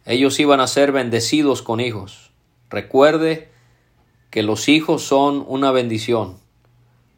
Ellos 0.05 0.39
iban 0.39 0.59
a 0.59 0.67
ser 0.67 0.91
bendecidos 0.91 1.63
con 1.63 1.79
hijos. 1.79 2.29
Recuerde 2.69 3.49
que 4.29 4.43
los 4.43 4.69
hijos 4.69 5.01
son 5.01 5.43
una 5.47 5.71
bendición. 5.71 6.37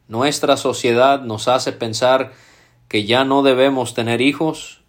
Nuestra 0.08 0.56
sociedad 0.56 1.22
nos 1.24 1.50
hace 1.50 1.74
pensar 1.74 2.32
que 2.88 3.04
ya 3.04 3.26
no 3.26 3.44
debemos 3.44 3.94
tener 3.94 4.22
hijos, 4.22 4.84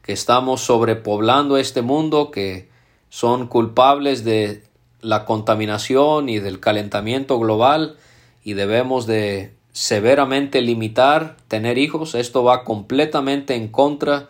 que 0.00 0.14
estamos 0.14 0.62
sobrepoblando 0.62 1.58
este 1.58 1.82
mundo, 1.82 2.30
que 2.30 2.70
son 3.10 3.48
culpables 3.48 4.24
de 4.24 4.64
la 5.04 5.26
contaminación 5.26 6.28
y 6.28 6.38
del 6.38 6.60
calentamiento 6.60 7.38
global 7.38 7.96
y 8.42 8.54
debemos 8.54 9.06
de 9.06 9.54
severamente 9.72 10.62
limitar 10.62 11.36
tener 11.46 11.78
hijos, 11.78 12.14
esto 12.14 12.42
va 12.42 12.64
completamente 12.64 13.54
en 13.54 13.68
contra 13.68 14.28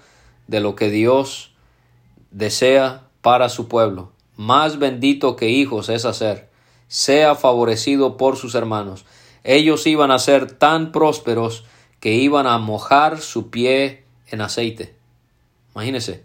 de 0.49 0.61
lo 0.61 0.75
que 0.75 0.91
Dios 0.91 1.53
desea 2.31 3.05
para 3.23 3.49
su 3.49 3.69
pueblo. 3.69 4.11
Más 4.37 4.79
bendito 4.79 5.37
que 5.37 5.49
hijos 5.49 5.89
es 5.89 6.05
hacer, 6.05 6.51
sea 6.89 7.37
favorecido 7.37 8.17
por 8.17 8.37
sus 8.37 8.55
hermanos. 8.57 9.05
Ellos 9.45 9.87
iban 9.87 10.11
a 10.11 10.19
ser 10.19 10.51
tan 10.51 10.91
prósperos 10.91 11.65
que 12.01 12.15
iban 12.15 12.47
a 12.47 12.59
mojar 12.59 13.21
su 13.21 13.51
pie 13.51 14.05
en 14.29 14.41
aceite. 14.41 14.97
Imagínense, 15.75 16.25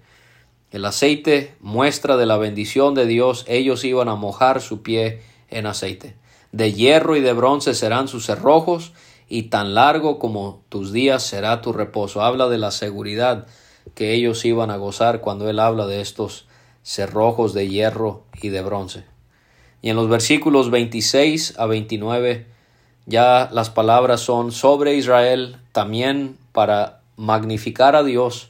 el 0.72 0.86
aceite 0.86 1.56
muestra 1.62 2.18
de 2.18 2.26
la 2.26 2.38
bendición 2.38 2.94
de 2.94 3.06
Dios, 3.06 3.46
ellos 3.48 3.84
iban 3.84 4.08
a 4.10 4.16
mojar 4.16 4.62
su 4.62 4.82
pie 4.82 5.22
en 5.50 5.66
aceite. 5.66 6.16
De 6.52 6.74
hierro 6.74 7.16
y 7.16 7.22
de 7.22 7.34
bronce 7.34 7.74
serán 7.74 8.08
sus 8.08 8.26
cerrojos, 8.26 8.94
y 9.30 9.44
tan 9.44 9.76
largo 9.76 10.18
como 10.18 10.64
tus 10.70 10.92
días 10.92 11.24
será 11.24 11.62
tu 11.62 11.72
reposo. 11.72 12.22
Habla 12.24 12.50
de 12.50 12.58
la 12.58 12.72
seguridad 12.72 13.48
que 13.94 14.14
ellos 14.14 14.44
iban 14.44 14.72
a 14.72 14.78
gozar 14.78 15.22
cuando 15.22 15.50
él 15.50 15.60
habla 15.60 15.86
de 15.86 16.02
estos 16.02 16.48
cerrojos 16.84 17.54
de 17.54 17.68
hierro 17.68 18.24
y 18.42 18.50
de 18.50 18.62
bronce. 18.62 19.04
Y 19.82 19.90
en 19.90 19.96
los 19.96 20.10
versículos 20.10 20.72
26 20.72 21.60
a 21.60 21.68
29 21.68 22.48
ya 23.06 23.50
las 23.52 23.70
palabras 23.70 24.22
son 24.22 24.52
sobre 24.52 24.96
Israel 24.96 25.58
también 25.72 26.38
para 26.52 27.02
magnificar 27.16 27.96
a 27.96 28.04
Dios 28.04 28.50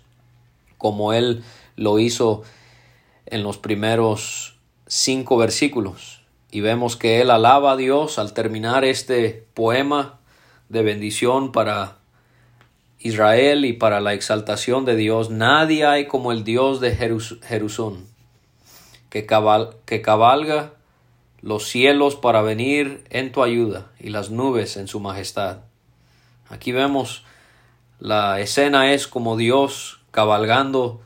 como 0.77 1.13
él 1.13 1.43
lo 1.79 1.97
hizo 1.97 2.43
en 3.25 3.41
los 3.41 3.57
primeros 3.57 4.59
cinco 4.85 5.37
versículos. 5.37 6.21
Y 6.51 6.59
vemos 6.59 6.97
que 6.97 7.21
él 7.21 7.31
alaba 7.31 7.71
a 7.71 7.77
Dios 7.77 8.19
al 8.19 8.33
terminar 8.33 8.83
este 8.83 9.47
poema 9.53 10.19
de 10.67 10.83
bendición 10.83 11.53
para 11.53 11.97
Israel 12.99 13.63
y 13.63 13.71
para 13.71 14.01
la 14.01 14.13
exaltación 14.13 14.83
de 14.83 14.97
Dios. 14.97 15.29
Nadie 15.29 15.85
hay 15.85 16.05
como 16.05 16.33
el 16.33 16.43
Dios 16.43 16.81
de 16.81 16.95
Jerusalén, 16.95 18.05
que, 19.09 19.25
que 19.85 20.01
cabalga 20.01 20.73
los 21.41 21.65
cielos 21.65 22.17
para 22.17 22.41
venir 22.41 23.05
en 23.09 23.31
tu 23.31 23.41
ayuda 23.41 23.89
y 24.01 24.09
las 24.09 24.31
nubes 24.31 24.75
en 24.75 24.89
su 24.89 24.99
majestad. 24.99 25.59
Aquí 26.49 26.73
vemos 26.73 27.23
la 27.99 28.41
escena 28.41 28.91
es 28.91 29.07
como 29.07 29.37
Dios 29.37 30.01
cabalgando 30.11 31.01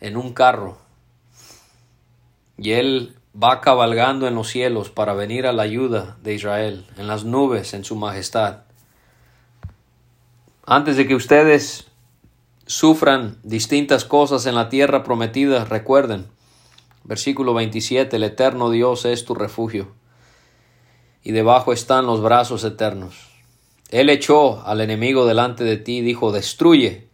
en 0.00 0.16
un 0.16 0.32
carro 0.32 0.78
y 2.58 2.72
él 2.72 3.16
va 3.40 3.60
cabalgando 3.60 4.26
en 4.26 4.34
los 4.34 4.48
cielos 4.48 4.90
para 4.90 5.12
venir 5.12 5.46
a 5.46 5.52
la 5.52 5.62
ayuda 5.62 6.16
de 6.22 6.34
Israel, 6.34 6.86
en 6.96 7.06
las 7.06 7.24
nubes 7.24 7.74
en 7.74 7.84
su 7.84 7.96
majestad. 7.96 8.60
Antes 10.64 10.96
de 10.96 11.06
que 11.06 11.14
ustedes 11.14 11.86
sufran 12.66 13.38
distintas 13.42 14.04
cosas 14.04 14.46
en 14.46 14.54
la 14.54 14.68
tierra 14.68 15.04
prometida, 15.04 15.64
recuerden, 15.64 16.26
versículo 17.04 17.54
27, 17.54 18.16
el 18.16 18.24
eterno 18.24 18.70
Dios 18.70 19.04
es 19.04 19.24
tu 19.24 19.34
refugio, 19.34 19.92
y 21.22 21.32
debajo 21.32 21.72
están 21.72 22.06
los 22.06 22.22
brazos 22.22 22.64
eternos. 22.64 23.28
Él 23.90 24.10
echó 24.10 24.66
al 24.66 24.80
enemigo 24.80 25.26
delante 25.26 25.62
de 25.62 25.76
ti 25.76 25.98
y 25.98 26.02
dijo, 26.02 26.32
destruye. 26.32 27.05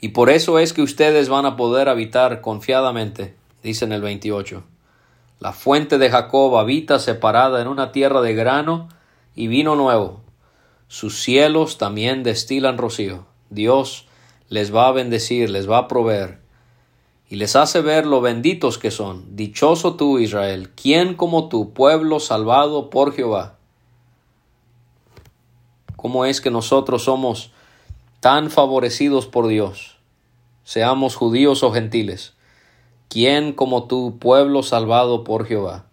Y 0.00 0.08
por 0.10 0.30
eso 0.30 0.58
es 0.58 0.72
que 0.72 0.82
ustedes 0.82 1.28
van 1.28 1.46
a 1.46 1.56
poder 1.56 1.88
habitar 1.88 2.40
confiadamente, 2.40 3.34
dice 3.62 3.84
en 3.84 3.92
el 3.92 4.02
28. 4.02 4.62
La 5.38 5.52
fuente 5.52 5.98
de 5.98 6.10
Jacob 6.10 6.56
habita 6.56 6.98
separada 6.98 7.60
en 7.60 7.68
una 7.68 7.92
tierra 7.92 8.20
de 8.20 8.34
grano 8.34 8.88
y 9.34 9.46
vino 9.48 9.76
nuevo 9.76 10.20
sus 10.90 11.22
cielos 11.22 11.78
también 11.78 12.24
destilan 12.24 12.76
rocío. 12.76 13.24
Dios 13.48 14.08
les 14.48 14.74
va 14.74 14.88
a 14.88 14.92
bendecir, 14.92 15.48
les 15.48 15.70
va 15.70 15.78
a 15.78 15.88
proveer 15.88 16.40
y 17.28 17.36
les 17.36 17.54
hace 17.54 17.80
ver 17.80 18.06
lo 18.06 18.20
benditos 18.20 18.76
que 18.76 18.90
son. 18.90 19.36
Dichoso 19.36 19.94
tú, 19.94 20.18
Israel, 20.18 20.70
¿quién 20.74 21.14
como 21.14 21.48
tú, 21.48 21.72
pueblo 21.72 22.18
salvado 22.18 22.90
por 22.90 23.14
Jehová? 23.14 23.54
¿Cómo 25.94 26.24
es 26.24 26.40
que 26.40 26.50
nosotros 26.50 27.04
somos 27.04 27.52
tan 28.20 28.50
favorecidos 28.50 29.26
por 29.26 29.48
Dios? 29.48 29.96
Seamos 30.62 31.16
judíos 31.16 31.62
o 31.62 31.72
gentiles. 31.72 32.34
¿Quién 33.08 33.52
como 33.52 33.84
tú, 33.84 34.18
pueblo 34.18 34.62
salvado 34.62 35.24
por 35.24 35.46
Jehová? 35.46 35.86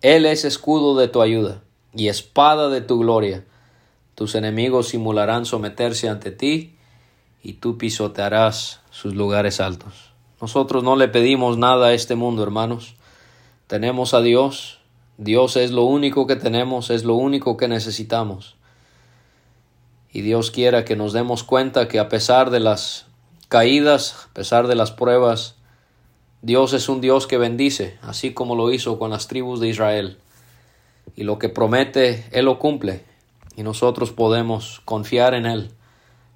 Él 0.00 0.26
es 0.26 0.44
escudo 0.44 0.96
de 0.96 1.06
tu 1.06 1.20
ayuda 1.20 1.62
y 1.94 2.08
espada 2.08 2.70
de 2.70 2.80
tu 2.80 2.98
gloria. 2.98 3.44
Tus 4.14 4.34
enemigos 4.34 4.88
simularán 4.88 5.44
someterse 5.44 6.08
ante 6.08 6.30
ti 6.30 6.76
y 7.42 7.54
tú 7.54 7.78
pisotearás 7.78 8.80
sus 8.90 9.14
lugares 9.14 9.60
altos. 9.60 10.12
Nosotros 10.40 10.82
no 10.82 10.96
le 10.96 11.08
pedimos 11.08 11.58
nada 11.58 11.88
a 11.88 11.92
este 11.92 12.14
mundo, 12.14 12.42
hermanos. 12.42 12.94
Tenemos 13.66 14.14
a 14.14 14.22
Dios. 14.22 14.78
Dios 15.18 15.56
es 15.56 15.70
lo 15.70 15.84
único 15.84 16.26
que 16.26 16.36
tenemos, 16.36 16.88
es 16.88 17.04
lo 17.04 17.14
único 17.14 17.58
que 17.58 17.68
necesitamos. 17.68 18.56
Y 20.12 20.22
Dios 20.22 20.50
quiera 20.50 20.84
que 20.84 20.96
nos 20.96 21.12
demos 21.12 21.44
cuenta 21.44 21.88
que 21.88 21.98
a 21.98 22.08
pesar 22.08 22.50
de 22.50 22.60
las 22.60 23.06
caídas, 23.48 24.26
a 24.30 24.34
pesar 24.34 24.66
de 24.66 24.74
las 24.74 24.90
pruebas, 24.90 25.56
Dios 26.42 26.72
es 26.72 26.88
un 26.88 27.00
Dios 27.00 27.26
que 27.26 27.38
bendice, 27.38 27.98
así 28.02 28.32
como 28.32 28.56
lo 28.56 28.72
hizo 28.72 28.98
con 28.98 29.10
las 29.10 29.28
tribus 29.28 29.60
de 29.60 29.68
Israel. 29.68 30.18
Y 31.14 31.24
lo 31.24 31.38
que 31.38 31.48
promete, 31.48 32.24
Él 32.32 32.46
lo 32.46 32.58
cumple 32.58 33.04
y 33.56 33.62
nosotros 33.62 34.10
podemos 34.10 34.80
confiar 34.84 35.34
en 35.34 35.46
Él, 35.46 35.70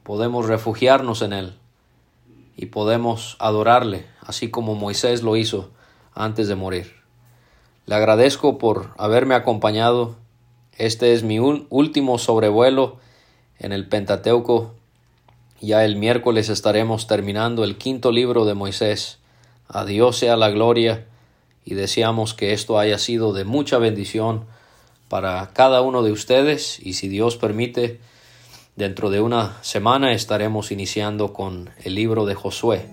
podemos 0.02 0.46
refugiarnos 0.46 1.22
en 1.22 1.32
Él 1.32 1.54
y 2.56 2.66
podemos 2.66 3.36
adorarle, 3.40 4.06
así 4.20 4.50
como 4.50 4.74
Moisés 4.74 5.22
lo 5.22 5.36
hizo 5.36 5.70
antes 6.14 6.48
de 6.48 6.54
morir. 6.54 6.92
Le 7.86 7.94
agradezco 7.94 8.58
por 8.58 8.90
haberme 8.96 9.34
acompañado. 9.34 10.16
Este 10.76 11.12
es 11.12 11.22
mi 11.22 11.38
último 11.38 12.18
sobrevuelo 12.18 12.98
en 13.58 13.72
el 13.72 13.86
Pentateuco. 13.86 14.74
Ya 15.60 15.84
el 15.84 15.96
miércoles 15.96 16.48
estaremos 16.48 17.06
terminando 17.06 17.64
el 17.64 17.76
quinto 17.76 18.12
libro 18.12 18.44
de 18.44 18.54
Moisés. 18.54 19.18
A 19.68 19.84
Dios 19.84 20.18
sea 20.18 20.36
la 20.36 20.50
gloria 20.50 21.06
y 21.64 21.74
deseamos 21.74 22.34
que 22.34 22.52
esto 22.52 22.78
haya 22.78 22.98
sido 22.98 23.32
de 23.32 23.44
mucha 23.44 23.78
bendición 23.78 24.44
para 25.08 25.50
cada 25.52 25.80
uno 25.80 26.02
de 26.02 26.12
ustedes 26.12 26.78
y 26.80 26.94
si 26.94 27.08
Dios 27.08 27.36
permite, 27.36 28.00
dentro 28.76 29.10
de 29.10 29.20
una 29.20 29.56
semana 29.62 30.12
estaremos 30.12 30.72
iniciando 30.72 31.32
con 31.32 31.70
el 31.84 31.94
libro 31.94 32.26
de 32.26 32.34
Josué. 32.34 32.86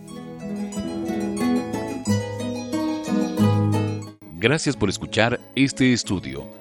Gracias 4.41 4.75
por 4.75 4.89
escuchar 4.89 5.39
este 5.55 5.93
estudio. 5.93 6.60